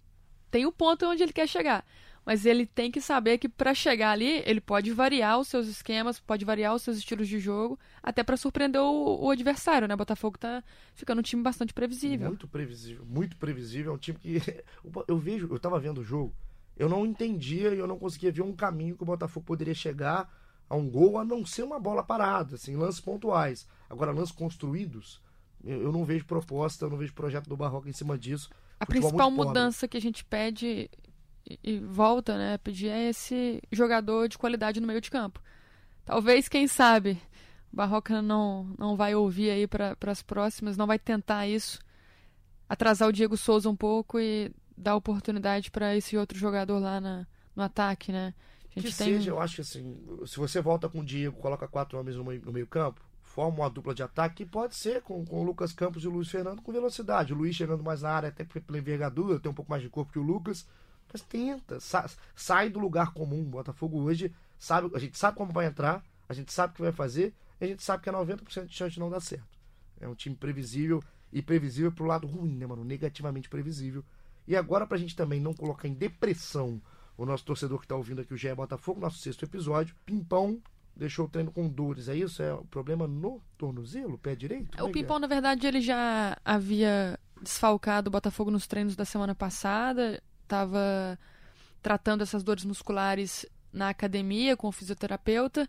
tem 0.51 0.65
o 0.65 0.73
ponto 0.73 1.07
onde 1.07 1.23
ele 1.23 1.33
quer 1.33 1.49
chegar 1.49 1.85
mas 2.28 2.44
ele 2.44 2.66
tem 2.66 2.90
que 2.90 3.00
saber 3.00 3.38
que 3.38 3.49
para 3.49 3.73
chegar 3.73 4.11
ali, 4.11 4.42
ele 4.44 4.61
pode 4.61 4.92
variar 4.92 5.40
os 5.40 5.49
seus 5.49 5.66
esquemas, 5.66 6.20
pode 6.20 6.44
variar 6.44 6.75
os 6.75 6.82
seus 6.82 6.99
estilos 6.99 7.26
de 7.26 7.40
jogo, 7.40 7.78
até 8.02 8.23
para 8.23 8.37
surpreender 8.37 8.82
o, 8.82 9.25
o, 9.25 9.30
adversário, 9.30 9.88
né? 9.88 9.94
O 9.94 9.97
Botafogo 9.97 10.37
tá 10.37 10.62
ficando 10.94 11.20
um 11.20 11.23
time 11.23 11.42
bastante 11.42 11.73
previsível. 11.73 12.28
Muito 12.28 12.47
previsível, 12.47 13.06
muito 13.06 13.35
previsível. 13.38 13.92
É 13.92 13.94
um 13.94 13.99
time 13.99 14.18
que 14.18 14.42
eu 15.08 15.16
vejo, 15.16 15.49
eu 15.50 15.58
tava 15.58 15.80
vendo 15.80 16.02
o 16.02 16.04
jogo, 16.04 16.35
eu 16.76 16.87
não 16.87 17.06
entendia 17.06 17.75
e 17.75 17.78
eu 17.78 17.87
não 17.87 17.99
conseguia 17.99 18.30
ver 18.30 18.42
um 18.42 18.54
caminho 18.54 18.94
que 18.94 19.02
o 19.02 19.06
Botafogo 19.06 19.47
poderia 19.47 19.75
chegar 19.75 20.30
a 20.68 20.76
um 20.76 20.87
gol, 20.90 21.16
a 21.16 21.25
não 21.25 21.47
ser 21.47 21.62
uma 21.62 21.80
bola 21.80 22.04
parada, 22.04 22.56
assim, 22.56 22.76
lances 22.76 23.00
pontuais. 23.00 23.66
Agora, 23.88 24.12
lances 24.12 24.32
construídos, 24.32 25.18
eu, 25.64 25.80
eu 25.80 25.90
não 25.90 26.04
vejo 26.04 26.26
proposta, 26.26 26.85
eu 26.85 26.90
não 26.90 26.99
vejo 26.99 27.14
projeto 27.14 27.49
do 27.49 27.56
Barroca 27.56 27.88
em 27.88 27.94
cima 27.94 28.18
disso. 28.18 28.50
A 28.78 28.85
principal 28.85 29.30
mudança 29.30 29.88
que 29.88 29.97
a 29.97 30.00
gente 30.00 30.23
pede 30.26 30.90
e, 31.62 31.78
volta, 31.78 32.37
né, 32.37 32.59
pedir 32.59 32.88
é 32.88 33.09
esse 33.09 33.62
jogador 33.71 34.28
de 34.28 34.38
qualidade 34.38 34.81
no 34.81 34.87
meio 34.87 35.00
de 35.00 35.11
campo. 35.11 35.40
Talvez, 36.05 36.49
quem 36.49 36.67
sabe, 36.67 37.21
o 37.73 37.76
Barroca 37.76 38.21
não, 38.21 38.75
não 38.78 38.97
vai 38.97 39.15
ouvir 39.15 39.50
aí 39.50 39.67
para 39.67 39.97
as 40.06 40.23
próximas, 40.23 40.76
não 40.76 40.87
vai 40.87 40.99
tentar 40.99 41.47
isso, 41.47 41.78
atrasar 42.69 43.08
o 43.08 43.13
Diego 43.13 43.37
Souza 43.37 43.69
um 43.69 43.76
pouco 43.76 44.19
e 44.19 44.50
dar 44.76 44.97
oportunidade 44.97 45.71
para 45.71 45.97
esse 45.97 46.17
outro 46.17 46.39
jogador 46.39 46.78
lá 46.78 47.00
na, 47.00 47.26
no 47.54 47.63
ataque, 47.63 48.13
né? 48.13 48.34
que 48.80 48.82
tem... 48.82 48.93
seja, 48.93 49.30
eu 49.30 49.41
acho 49.41 49.56
que 49.56 49.61
assim, 49.61 49.99
se 50.26 50.37
você 50.37 50.61
volta 50.61 50.89
com 50.89 51.00
o 51.00 51.04
Diego, 51.04 51.41
coloca 51.41 51.67
quatro 51.67 51.99
homens 51.99 52.17
no 52.17 52.25
meio, 52.25 52.43
no 52.45 52.52
meio 52.52 52.67
campo, 52.67 53.00
forma 53.23 53.58
uma 53.58 53.71
dupla 53.71 53.95
de 53.95 54.02
ataque 54.02 54.45
que 54.45 54.47
pode 54.47 54.75
ser 54.75 55.02
com, 55.02 55.25
com 55.25 55.41
o 55.41 55.45
Lucas 55.45 55.73
Campos 55.73 56.04
e 56.04 56.08
o 56.08 56.11
Luiz 56.11 56.28
Fernando 56.28 56.63
com 56.63 56.73
velocidade. 56.73 57.32
O 57.32 57.37
Luiz 57.37 57.54
chegando 57.54 57.84
mais 57.84 58.02
na 58.02 58.11
área, 58.11 58.28
até 58.28 58.45
pela 58.45 58.78
envergadura, 58.78 59.39
tem 59.39 59.50
um 59.50 59.54
pouco 59.54 59.71
mais 59.71 59.82
de 59.82 59.89
corpo 59.89 60.13
que 60.13 60.19
o 60.19 60.23
Lucas. 60.23 60.67
Mas 61.12 61.23
tenta, 61.23 61.80
sa 61.80 62.08
sai 62.34 62.68
do 62.68 62.78
lugar 62.78 63.12
comum. 63.12 63.44
Botafogo 63.44 64.00
hoje 64.00 64.32
sabe, 64.58 64.90
a 64.94 64.99
gente 64.99 65.16
sabe 65.16 65.36
como 65.36 65.52
vai 65.52 65.66
entrar, 65.66 66.02
a 66.28 66.34
gente 66.34 66.52
sabe 66.52 66.73
o 66.73 66.76
que 66.76 66.82
vai 66.82 66.92
fazer, 66.92 67.34
e 67.60 67.64
a 67.64 67.68
gente 67.68 67.82
sabe 67.82 68.02
que 68.02 68.08
é 68.08 68.12
90% 68.12 68.66
de 68.66 68.75
chance 68.75 68.94
de 68.94 69.00
não 69.00 69.10
dar 69.10 69.21
certo. 69.21 69.58
É 70.00 70.08
um 70.08 70.14
time 70.14 70.36
previsível 70.36 71.02
e 71.32 71.42
previsível 71.42 71.90
pro 71.92 72.04
lado 72.04 72.26
ruim, 72.26 72.54
né, 72.54 72.66
mano? 72.66 72.84
Negativamente 72.84 73.49
previsível. 73.49 74.04
E 74.47 74.56
agora, 74.56 74.86
pra 74.86 74.97
gente 74.97 75.16
também 75.16 75.40
não 75.40 75.52
colocar 75.52 75.88
em 75.88 75.94
depressão 75.94 76.80
o 77.16 77.26
nosso 77.26 77.44
torcedor 77.44 77.80
que 77.80 77.86
tá 77.86 77.97
ouvindo 77.97 78.21
aqui, 78.21 78.32
o 78.32 78.36
GE 78.36 78.54
Botafogo, 78.54 79.00
nosso 79.00 79.18
sexto 79.18 79.44
episódio, 79.44 79.94
Pimpão 80.06 80.62
deixou 80.99 81.26
o 81.26 81.28
treino 81.28 81.52
com 81.52 81.68
dores, 81.68 82.08
é 82.08 82.16
isso? 82.16 82.42
É 82.42 82.52
o 82.52 82.64
problema 82.64 83.06
no 83.06 83.40
tornozelo, 83.56 84.18
pé 84.18 84.34
direito? 84.34 84.82
o 84.82 84.88
é 84.88 84.92
Pimpão, 84.92 85.16
é? 85.16 85.21
na 85.21 85.26
verdade, 85.26 85.66
ele 85.66 85.80
já 85.80 86.36
havia 86.44 87.18
desfalcado 87.40 88.08
o 88.08 88.10
Botafogo 88.10 88.50
nos 88.50 88.66
treinos 88.66 88.97
da 88.97 89.04
semana 89.04 89.34
passada, 89.34 90.21
estava 90.49 91.19
tratando 91.82 92.23
essas 92.23 92.43
dores 92.43 92.65
musculares 92.65 93.47
na 93.73 93.91
academia 93.91 94.56
com 94.56 94.69
o 94.69 94.73
fisioterapeuta, 94.73 95.69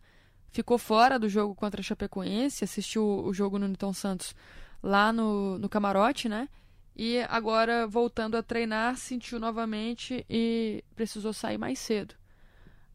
ficou 0.52 0.78
fora 0.78 1.20
do 1.20 1.28
jogo 1.28 1.54
contra 1.54 1.82
a 1.82 1.84
Chapecoense, 1.84 2.63
assistiu 2.63 3.04
o 3.04 3.34
jogo 3.34 3.60
no 3.60 3.68
Newton 3.68 3.94
Santos 3.94 4.36
lá 4.82 5.12
no, 5.12 5.60
no 5.60 5.70
camarote, 5.70 6.30
né? 6.30 6.48
E 6.96 7.20
agora, 7.30 7.88
voltando 7.88 8.36
a 8.36 8.44
treinar, 8.44 8.98
sentiu 8.98 9.39
novamente 9.39 10.26
e 10.30 10.84
precisou 10.96 11.32
sair 11.32 11.58
mais 11.58 11.80
cedo. 11.80 12.15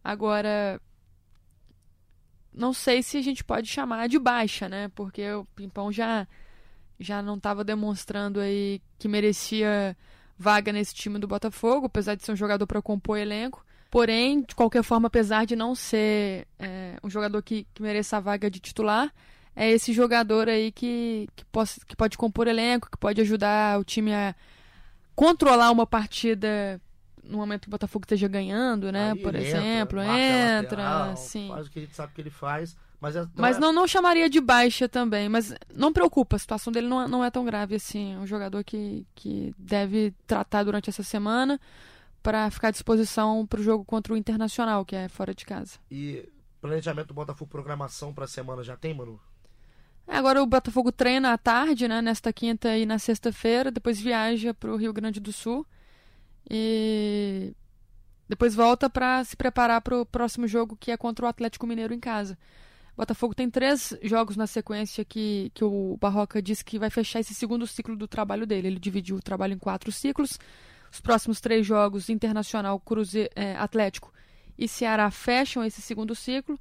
Agora, 0.03 0.81
não 2.53 2.73
sei 2.73 3.03
se 3.03 3.16
a 3.16 3.23
gente 3.23 3.42
pode 3.42 3.68
chamar 3.68 4.09
de 4.09 4.18
baixa, 4.18 4.68
né? 4.68 4.88
Porque 4.94 5.31
o 5.33 5.44
Pimpão 5.57 5.90
já, 5.90 6.27
já 6.99 7.23
não 7.23 7.37
estava 7.37 7.64
demonstrando 7.64 8.40
aí 8.40 8.83
que 8.99 9.09
merecia 9.09 9.97
vaga 10.38 10.73
nesse 10.73 10.94
time 10.94 11.18
do 11.18 11.27
Botafogo, 11.27 11.87
apesar 11.87 12.14
de 12.14 12.25
ser 12.25 12.33
um 12.33 12.37
jogador 12.37 12.66
para 12.66 12.83
compor 12.83 13.18
elenco. 13.18 13.64
Porém, 13.90 14.42
de 14.42 14.55
qualquer 14.55 14.83
forma, 14.83 15.07
apesar 15.07 15.47
de 15.47 15.55
não 15.55 15.75
ser 15.75 16.49
é, 16.59 16.97
um 17.03 17.09
jogador 17.09 17.40
que, 17.42 17.66
que 17.73 17.81
mereça 17.81 18.16
a 18.16 18.20
vaga 18.20 18.51
de 18.51 18.59
titular, 18.59 19.12
é 19.55 19.70
esse 19.70 19.92
jogador 19.92 20.49
aí 20.49 20.73
que, 20.73 21.29
que, 21.37 21.44
possa, 21.44 21.81
que 21.87 21.94
pode 21.94 22.18
compor 22.18 22.49
elenco, 22.49 22.90
que 22.90 22.99
pode 22.99 23.20
ajudar 23.20 23.79
o 23.79 23.85
time 23.85 24.12
a 24.12 24.35
controlar 25.14 25.70
uma 25.70 25.87
partida 25.87 26.81
no 27.23 27.38
momento 27.38 27.62
que 27.62 27.68
o 27.68 27.70
Botafogo 27.70 28.05
esteja 28.05 28.27
ganhando, 28.29 28.90
né? 28.90 29.12
Aí 29.12 29.18
Por 29.18 29.35
exemplo, 29.35 30.03
entra, 30.03 30.62
lateral, 30.62 31.16
sim. 31.16 31.49
faz 31.49 31.66
o 31.66 31.70
que 31.70 31.79
a 31.79 31.83
gente 31.83 31.94
sabe 31.94 32.12
que 32.12 32.20
ele 32.20 32.31
faz. 32.31 32.77
Mas, 33.05 33.17
é, 33.17 33.29
mas 33.37 33.57
é... 33.59 33.61
não, 33.61 33.71
não 33.71 33.87
chamaria 33.87 34.31
de 34.31 34.40
baixa 34.40 34.88
também. 34.88 35.29
Mas 35.29 35.55
não 35.75 35.93
preocupa, 35.93 36.37
a 36.37 36.38
situação 36.38 36.73
dele 36.73 36.88
não, 36.88 37.03
é, 37.03 37.07
não 37.07 37.23
é 37.23 37.31
tão 37.31 37.45
grave 37.45 37.75
assim. 37.75 38.14
É 38.14 38.19
um 38.19 38.27
jogador 38.27 38.64
que, 38.64 39.07
que 39.14 39.55
deve 39.59 40.14
tratar 40.27 40.62
durante 40.64 40.88
essa 40.88 41.03
semana 41.03 41.61
para 42.23 42.51
ficar 42.51 42.69
à 42.69 42.71
disposição 42.71 43.47
para 43.47 43.61
o 43.61 43.62
jogo 43.62 43.85
contra 43.85 44.14
o 44.14 44.17
Internacional, 44.17 44.87
que 44.87 44.97
é 44.97 45.07
fora 45.07 45.35
de 45.35 45.45
casa. 45.45 45.73
E 45.90 46.27
planejamento 46.62 47.09
do 47.09 47.14
Botafogo, 47.14 47.51
programação 47.51 48.14
para 48.14 48.25
a 48.25 48.29
semana 48.29 48.62
já 48.62 48.75
tem, 48.75 48.95
Manu? 48.95 49.21
É, 50.07 50.17
agora 50.17 50.43
o 50.43 50.47
Botafogo 50.47 50.90
treina 50.90 51.35
à 51.35 51.37
tarde, 51.37 51.87
né? 51.87 52.01
Nesta 52.01 52.33
quinta 52.33 52.75
e 52.75 52.87
na 52.87 52.99
sexta-feira. 52.99 53.71
Depois 53.71 54.01
viaja 54.01 54.55
para 54.55 54.73
o 54.73 54.77
Rio 54.77 54.95
Grande 54.95 55.21
do 55.21 55.31
Sul. 55.31 55.67
E 56.49 57.55
depois 58.27 58.55
volta 58.55 58.88
para 58.88 59.23
se 59.25 59.37
preparar 59.37 59.83
para 59.83 60.01
o 60.01 60.07
próximo 60.07 60.47
jogo, 60.47 60.77
que 60.77 60.90
é 60.90 60.97
contra 60.97 61.27
o 61.27 61.29
Atlético 61.29 61.67
Mineiro 61.67 61.93
em 61.93 62.01
casa. 62.01 62.38
Botafogo 62.96 63.35
tem 63.35 63.50
três 63.50 63.96
jogos 64.02 64.37
na 64.37 64.46
sequência 64.46 65.04
que, 65.04 65.50
que 65.52 65.64
o 65.64 65.96
Barroca 66.00 66.40
disse 66.40 66.64
que 66.64 66.78
vai 66.78 66.90
fechar 66.90 67.20
esse 67.20 67.35
segundo 67.35 67.66
ciclo 67.66 67.96
do 67.96 68.07
trabalho 68.07 68.46
dele. 68.46 68.68
Ele 68.68 68.78
dividiu 68.78 69.16
o 69.16 69.22
trabalho 69.22 69.54
em 69.54 69.59
quatro 69.59 69.90
ciclos. 69.90 70.38
Os 70.92 71.00
próximos 71.00 71.40
três 71.40 71.66
jogos, 71.66 72.09
Internacional, 72.09 72.78
Cruze, 72.78 73.28
é, 73.35 73.57
Atlético 73.57 74.12
e 74.57 74.68
Ceará, 74.68 75.11
fecham 75.11 75.64
esse 75.64 75.83
segundo 75.83 76.14
ciclo. 76.14 76.59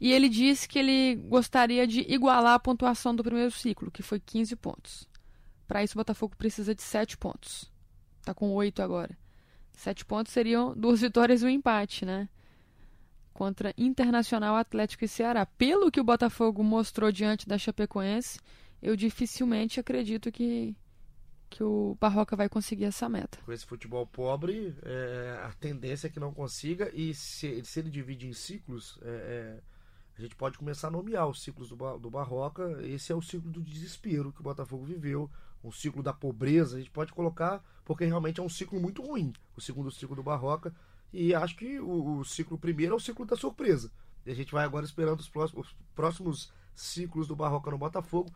E 0.00 0.10
ele 0.12 0.30
disse 0.30 0.66
que 0.66 0.78
ele 0.78 1.16
gostaria 1.16 1.86
de 1.86 2.00
igualar 2.10 2.54
a 2.54 2.58
pontuação 2.58 3.14
do 3.14 3.22
primeiro 3.22 3.50
ciclo, 3.50 3.90
que 3.90 4.02
foi 4.02 4.18
15 4.18 4.56
pontos. 4.56 5.06
Para 5.68 5.84
isso, 5.84 5.94
o 5.94 6.00
Botafogo 6.00 6.34
precisa 6.36 6.74
de 6.74 6.82
7 6.82 7.18
pontos. 7.18 7.70
Está 8.18 8.32
com 8.32 8.50
8 8.54 8.80
agora. 8.82 9.16
7 9.74 10.06
pontos 10.06 10.32
seriam 10.32 10.74
duas 10.74 11.02
vitórias 11.02 11.42
e 11.42 11.44
um 11.44 11.50
empate, 11.50 12.06
né? 12.06 12.30
Contra 13.32 13.74
Internacional, 13.76 14.56
Atlético 14.56 15.04
e 15.04 15.08
Ceará. 15.08 15.46
Pelo 15.46 15.90
que 15.90 16.00
o 16.00 16.04
Botafogo 16.04 16.62
mostrou 16.62 17.10
diante 17.10 17.48
da 17.48 17.58
Chapecoense, 17.58 18.38
eu 18.82 18.96
dificilmente 18.96 19.78
acredito 19.78 20.30
que, 20.30 20.76
que 21.48 21.62
o 21.62 21.96
Barroca 22.00 22.36
vai 22.36 22.48
conseguir 22.48 22.84
essa 22.84 23.08
meta. 23.08 23.38
Com 23.44 23.52
esse 23.52 23.66
futebol 23.66 24.06
pobre, 24.06 24.74
é, 24.82 25.40
a 25.44 25.52
tendência 25.52 26.06
é 26.06 26.10
que 26.10 26.20
não 26.20 26.32
consiga, 26.32 26.90
e 26.94 27.14
se, 27.14 27.64
se 27.64 27.80
ele 27.80 27.90
divide 27.90 28.26
em 28.26 28.32
ciclos, 28.32 28.98
é, 29.02 29.08
é, 29.08 29.60
a 30.18 30.20
gente 30.20 30.36
pode 30.36 30.58
começar 30.58 30.88
a 30.88 30.90
nomear 30.90 31.26
os 31.26 31.42
ciclos 31.42 31.70
do, 31.70 31.98
do 31.98 32.10
Barroca. 32.10 32.78
Esse 32.82 33.12
é 33.12 33.14
o 33.14 33.22
ciclo 33.22 33.50
do 33.50 33.62
desespero 33.62 34.32
que 34.32 34.40
o 34.40 34.44
Botafogo 34.44 34.84
viveu, 34.84 35.30
um 35.62 35.72
ciclo 35.72 36.02
da 36.02 36.12
pobreza, 36.12 36.76
a 36.76 36.78
gente 36.78 36.90
pode 36.90 37.12
colocar, 37.12 37.62
porque 37.84 38.04
realmente 38.04 38.40
é 38.40 38.42
um 38.42 38.48
ciclo 38.48 38.80
muito 38.80 39.02
ruim, 39.02 39.32
o 39.56 39.60
segundo 39.60 39.90
ciclo 39.90 40.16
do 40.16 40.22
Barroca. 40.22 40.74
E 41.12 41.34
acho 41.34 41.56
que 41.56 41.78
o, 41.80 42.18
o 42.18 42.24
ciclo 42.24 42.56
primeiro 42.56 42.94
é 42.94 42.96
o 42.96 43.00
ciclo 43.00 43.24
da 43.26 43.36
surpresa. 43.36 43.90
E 44.24 44.30
a 44.30 44.34
gente 44.34 44.52
vai 44.52 44.64
agora 44.64 44.84
esperando 44.84 45.20
os 45.20 45.28
próximos, 45.28 45.66
os 45.66 45.74
próximos 45.94 46.52
ciclos 46.74 47.26
do 47.26 47.36
Barroca 47.36 47.70
no 47.70 47.78
Botafogo. 47.78 48.30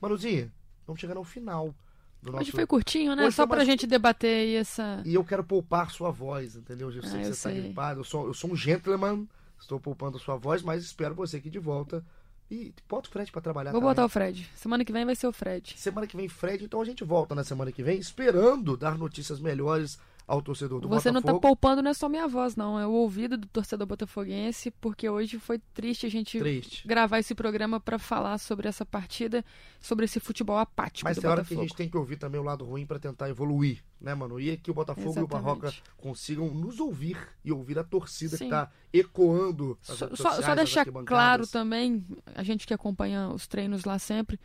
Manuzinha, 0.00 0.52
vamos 0.86 1.00
chegar 1.00 1.16
ao 1.16 1.24
final. 1.24 1.74
Do 2.22 2.32
nosso... 2.32 2.42
Hoje 2.42 2.52
foi 2.52 2.66
curtinho, 2.66 3.14
né? 3.14 3.26
Hoje 3.26 3.36
Só 3.36 3.46
pra 3.46 3.58
mais... 3.58 3.68
gente 3.68 3.86
debater 3.86 4.40
aí 4.40 4.54
essa. 4.54 5.02
E 5.04 5.14
eu 5.14 5.24
quero 5.24 5.44
poupar 5.44 5.90
sua 5.90 6.10
voz, 6.10 6.56
entendeu? 6.56 6.90
Eu 6.90 7.02
sei 7.02 7.20
ah, 7.20 7.22
que 7.22 7.34
você 7.34 7.48
tá 7.48 7.54
gripado. 7.54 8.00
Eu 8.00 8.04
sou, 8.04 8.26
eu 8.26 8.34
sou 8.34 8.50
um 8.50 8.56
gentleman, 8.56 9.28
estou 9.60 9.78
poupando 9.78 10.18
sua 10.18 10.36
voz, 10.36 10.62
mas 10.62 10.82
espero 10.82 11.14
você 11.14 11.36
aqui 11.36 11.50
de 11.50 11.58
volta. 11.58 12.04
E 12.50 12.74
bota 12.88 13.08
o 13.08 13.12
Fred 13.12 13.32
para 13.32 13.40
trabalhar. 13.40 13.72
Vou 13.72 13.80
também. 13.80 13.94
botar 13.94 14.04
o 14.04 14.08
Fred. 14.08 14.48
Semana 14.54 14.84
que 14.84 14.92
vem 14.92 15.04
vai 15.04 15.14
ser 15.14 15.26
o 15.26 15.32
Fred. 15.32 15.74
Semana 15.76 16.06
que 16.06 16.16
vem, 16.16 16.28
Fred. 16.28 16.64
Então 16.64 16.80
a 16.80 16.84
gente 16.84 17.02
volta 17.02 17.34
na 17.34 17.42
semana 17.42 17.72
que 17.72 17.82
vem, 17.82 17.98
esperando 17.98 18.76
dar 18.76 18.96
notícias 18.98 19.40
melhores 19.40 19.98
ao 20.26 20.40
torcedor 20.40 20.80
do 20.80 20.88
Você 20.88 21.10
Botafogo. 21.10 21.32
não 21.32 21.40
tá 21.40 21.40
poupando 21.48 21.82
não 21.82 21.90
é 21.90 21.94
só 21.94 22.08
minha 22.08 22.26
voz, 22.26 22.56
não. 22.56 22.78
É 22.78 22.86
o 22.86 22.90
ouvido 22.90 23.36
do 23.36 23.46
torcedor 23.46 23.86
botafoguense, 23.86 24.70
porque 24.80 25.08
hoje 25.08 25.38
foi 25.38 25.58
triste 25.74 26.06
a 26.06 26.08
gente 26.08 26.38
triste. 26.38 26.86
gravar 26.88 27.18
esse 27.18 27.34
programa 27.34 27.78
para 27.78 27.98
falar 27.98 28.38
sobre 28.38 28.66
essa 28.66 28.86
partida, 28.86 29.44
sobre 29.80 30.06
esse 30.06 30.18
futebol 30.18 30.56
apático 30.56 31.06
Mas 31.08 31.16
do 31.16 31.20
tem 31.20 31.30
hora 31.30 31.42
Botafogo. 31.42 31.60
que 31.60 31.64
a 31.64 31.68
gente 31.68 31.76
tem 31.76 31.88
que 31.88 31.96
ouvir 31.96 32.16
também 32.16 32.40
o 32.40 32.44
lado 32.44 32.64
ruim 32.64 32.86
para 32.86 32.98
tentar 32.98 33.28
evoluir, 33.28 33.84
né, 34.00 34.14
mano? 34.14 34.40
E 34.40 34.56
que 34.56 34.70
o 34.70 34.74
Botafogo 34.74 35.10
Exatamente. 35.10 35.32
e 35.32 35.36
o 35.36 35.42
Barroca 35.42 35.74
consigam 35.98 36.48
nos 36.54 36.80
ouvir 36.80 37.18
e 37.44 37.52
ouvir 37.52 37.78
a 37.78 37.84
torcida 37.84 38.36
Sim. 38.36 38.44
que 38.44 38.50
tá 38.50 38.70
ecoando 38.92 39.78
as 39.86 39.98
Só, 39.98 40.08
só, 40.16 40.42
só 40.42 40.54
deixar 40.54 40.86
claro 41.04 41.46
também, 41.46 42.04
a 42.34 42.42
gente 42.42 42.66
que 42.66 42.72
acompanha 42.72 43.28
os 43.28 43.46
treinos 43.46 43.84
lá 43.84 43.98
sempre, 43.98 44.38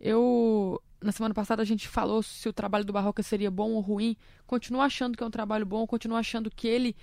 eu 0.00 0.80
na 1.02 1.12
semana 1.12 1.34
passada 1.34 1.62
a 1.62 1.64
gente 1.64 1.88
falou 1.88 2.22
se 2.22 2.48
o 2.48 2.52
trabalho 2.52 2.84
do 2.84 2.92
Barroca 2.92 3.22
seria 3.22 3.50
bom 3.50 3.70
ou 3.70 3.80
ruim. 3.80 4.16
Continuo 4.46 4.80
achando 4.80 5.16
que 5.16 5.22
é 5.22 5.26
um 5.26 5.30
trabalho 5.30 5.64
bom, 5.64 5.86
continuo 5.86 6.16
achando 6.16 6.50
que 6.50 6.68
ele 6.68 6.94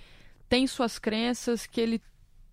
tem 0.48 0.66
suas 0.66 0.98
crenças, 0.98 1.66
que 1.66 1.80
ele 1.80 2.00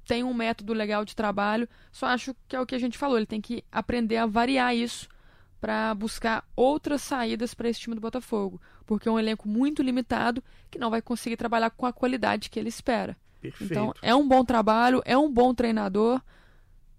tem 0.05 0.23
um 0.23 0.33
método 0.33 0.73
legal 0.73 1.05
de 1.05 1.15
trabalho. 1.15 1.67
Só 1.91 2.07
acho 2.07 2.35
que 2.47 2.55
é 2.55 2.59
o 2.59 2.65
que 2.65 2.75
a 2.75 2.79
gente 2.79 2.97
falou, 2.97 3.17
ele 3.17 3.25
tem 3.25 3.41
que 3.41 3.63
aprender 3.71 4.17
a 4.17 4.25
variar 4.25 4.75
isso 4.75 5.07
para 5.61 5.93
buscar 5.95 6.47
outras 6.55 7.01
saídas 7.01 7.53
para 7.53 7.69
esse 7.69 7.79
time 7.79 7.95
do 7.95 8.01
Botafogo, 8.01 8.61
porque 8.85 9.07
é 9.07 9.11
um 9.11 9.17
elenco 9.17 9.47
muito 9.47 9.81
limitado 9.81 10.43
que 10.69 10.77
não 10.77 10.91
vai 10.91 11.01
conseguir 11.01 11.37
trabalhar 11.37 11.71
com 11.71 11.85
a 11.85 11.93
qualidade 11.93 12.49
que 12.49 12.59
ele 12.59 12.69
espera. 12.69 13.17
Perfeito. 13.41 13.71
Então, 13.71 13.93
é 14.01 14.13
um 14.13 14.27
bom 14.27 14.43
trabalho, 14.43 15.01
é 15.05 15.17
um 15.17 15.31
bom 15.31 15.53
treinador 15.53 16.21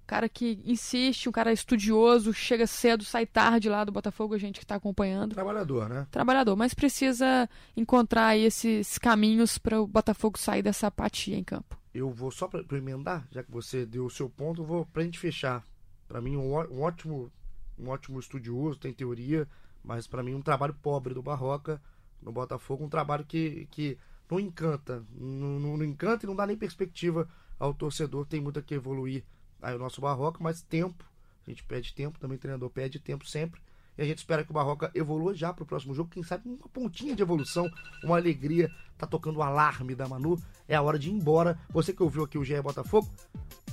cara 0.06 0.28
que 0.28 0.62
insiste, 0.64 1.28
um 1.28 1.32
cara 1.32 1.52
estudioso, 1.52 2.32
chega 2.32 2.66
cedo, 2.66 3.04
sai 3.04 3.26
tarde 3.26 3.68
lá 3.68 3.84
do 3.84 3.92
Botafogo, 3.92 4.34
a 4.34 4.38
gente 4.38 4.60
que 4.60 4.64
está 4.64 4.76
acompanhando. 4.76 5.34
Trabalhador, 5.34 5.88
né? 5.88 6.06
Trabalhador, 6.10 6.56
mas 6.56 6.72
precisa 6.72 7.48
encontrar 7.76 8.28
aí 8.28 8.44
esses 8.44 8.98
caminhos 8.98 9.58
para 9.58 9.80
o 9.80 9.86
Botafogo 9.86 10.38
sair 10.38 10.62
dessa 10.62 10.86
apatia 10.86 11.36
em 11.36 11.44
campo. 11.44 11.76
Eu 11.92 12.10
vou 12.10 12.30
só 12.30 12.46
para 12.46 12.62
emendar, 12.76 13.26
já 13.30 13.42
que 13.42 13.50
você 13.50 13.84
deu 13.84 14.06
o 14.06 14.10
seu 14.10 14.30
ponto, 14.30 14.62
eu 14.62 14.66
vou 14.66 14.86
para 14.86 15.02
a 15.02 15.04
gente 15.04 15.18
fechar. 15.18 15.66
Para 16.06 16.20
mim 16.20 16.36
um, 16.36 16.54
um, 16.54 16.82
ótimo, 16.82 17.32
um 17.78 17.88
ótimo 17.88 18.20
estudioso, 18.20 18.78
tem 18.78 18.92
teoria, 18.92 19.48
mas 19.82 20.06
para 20.06 20.22
mim 20.22 20.34
um 20.34 20.42
trabalho 20.42 20.74
pobre 20.74 21.14
do 21.14 21.22
Barroca 21.22 21.80
no 22.22 22.30
Botafogo, 22.32 22.84
um 22.84 22.88
trabalho 22.88 23.24
que, 23.24 23.66
que 23.70 23.98
não 24.30 24.38
encanta, 24.38 25.04
não, 25.12 25.58
não, 25.58 25.76
não 25.76 25.84
encanta 25.84 26.24
e 26.24 26.28
não 26.28 26.36
dá 26.36 26.46
nem 26.46 26.56
perspectiva 26.56 27.28
ao 27.58 27.74
torcedor, 27.74 28.26
tem 28.26 28.40
muito 28.40 28.58
a 28.58 28.62
que 28.62 28.74
evoluir 28.74 29.24
aí 29.62 29.74
o 29.74 29.78
nosso 29.78 30.00
Barroca, 30.00 30.38
mas 30.40 30.62
tempo. 30.62 31.04
A 31.46 31.50
gente 31.50 31.62
pede 31.64 31.94
tempo, 31.94 32.18
também 32.18 32.36
o 32.36 32.40
treinador 32.40 32.68
pede 32.70 32.98
tempo 32.98 33.26
sempre. 33.26 33.60
E 33.98 34.02
a 34.02 34.04
gente 34.04 34.18
espera 34.18 34.44
que 34.44 34.50
o 34.50 34.54
Barroca 34.54 34.90
evolua 34.94 35.34
já 35.34 35.52
para 35.52 35.62
o 35.62 35.66
próximo 35.66 35.94
jogo. 35.94 36.10
Quem 36.10 36.22
sabe 36.22 36.48
uma 36.48 36.68
pontinha 36.68 37.16
de 37.16 37.22
evolução, 37.22 37.70
uma 38.04 38.16
alegria. 38.16 38.70
Tá 38.98 39.06
tocando 39.06 39.38
o 39.38 39.42
alarme 39.42 39.94
da 39.94 40.08
Manu. 40.08 40.40
É 40.68 40.74
a 40.74 40.82
hora 40.82 40.98
de 40.98 41.08
ir 41.08 41.12
embora. 41.12 41.58
Você 41.70 41.92
que 41.92 42.02
ouviu 42.02 42.24
aqui 42.24 42.36
o 42.36 42.44
GE 42.44 42.60
Botafogo, 42.60 43.08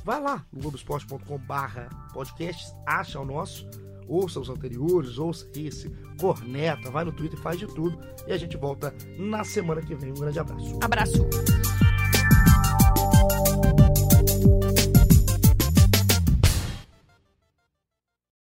vai 0.04 0.22
lá 0.22 0.46
no 0.52 0.62
globoesporte.com/barra 0.62 1.90
podcasts, 2.14 2.74
acha 2.86 3.20
o 3.20 3.26
nosso, 3.26 3.68
ouça 4.08 4.40
os 4.40 4.50
anteriores, 4.50 5.18
ouça 5.18 5.50
esse, 5.56 5.90
corneta, 6.20 6.92
vai 6.92 7.04
no 7.06 7.12
Twitter, 7.12 7.40
faz 7.40 7.60
de 7.60 7.68
tudo. 7.68 8.00
E 8.28 8.34
a 8.34 8.38
gente 8.38 8.56
volta 8.58 8.94
na 9.18 9.44
semana 9.44 9.82
que 9.82 9.96
vem. 9.96 10.12
Um 10.12 10.16
grande 10.16 10.40
abraço. 10.40 10.80
Abraço. 10.82 11.83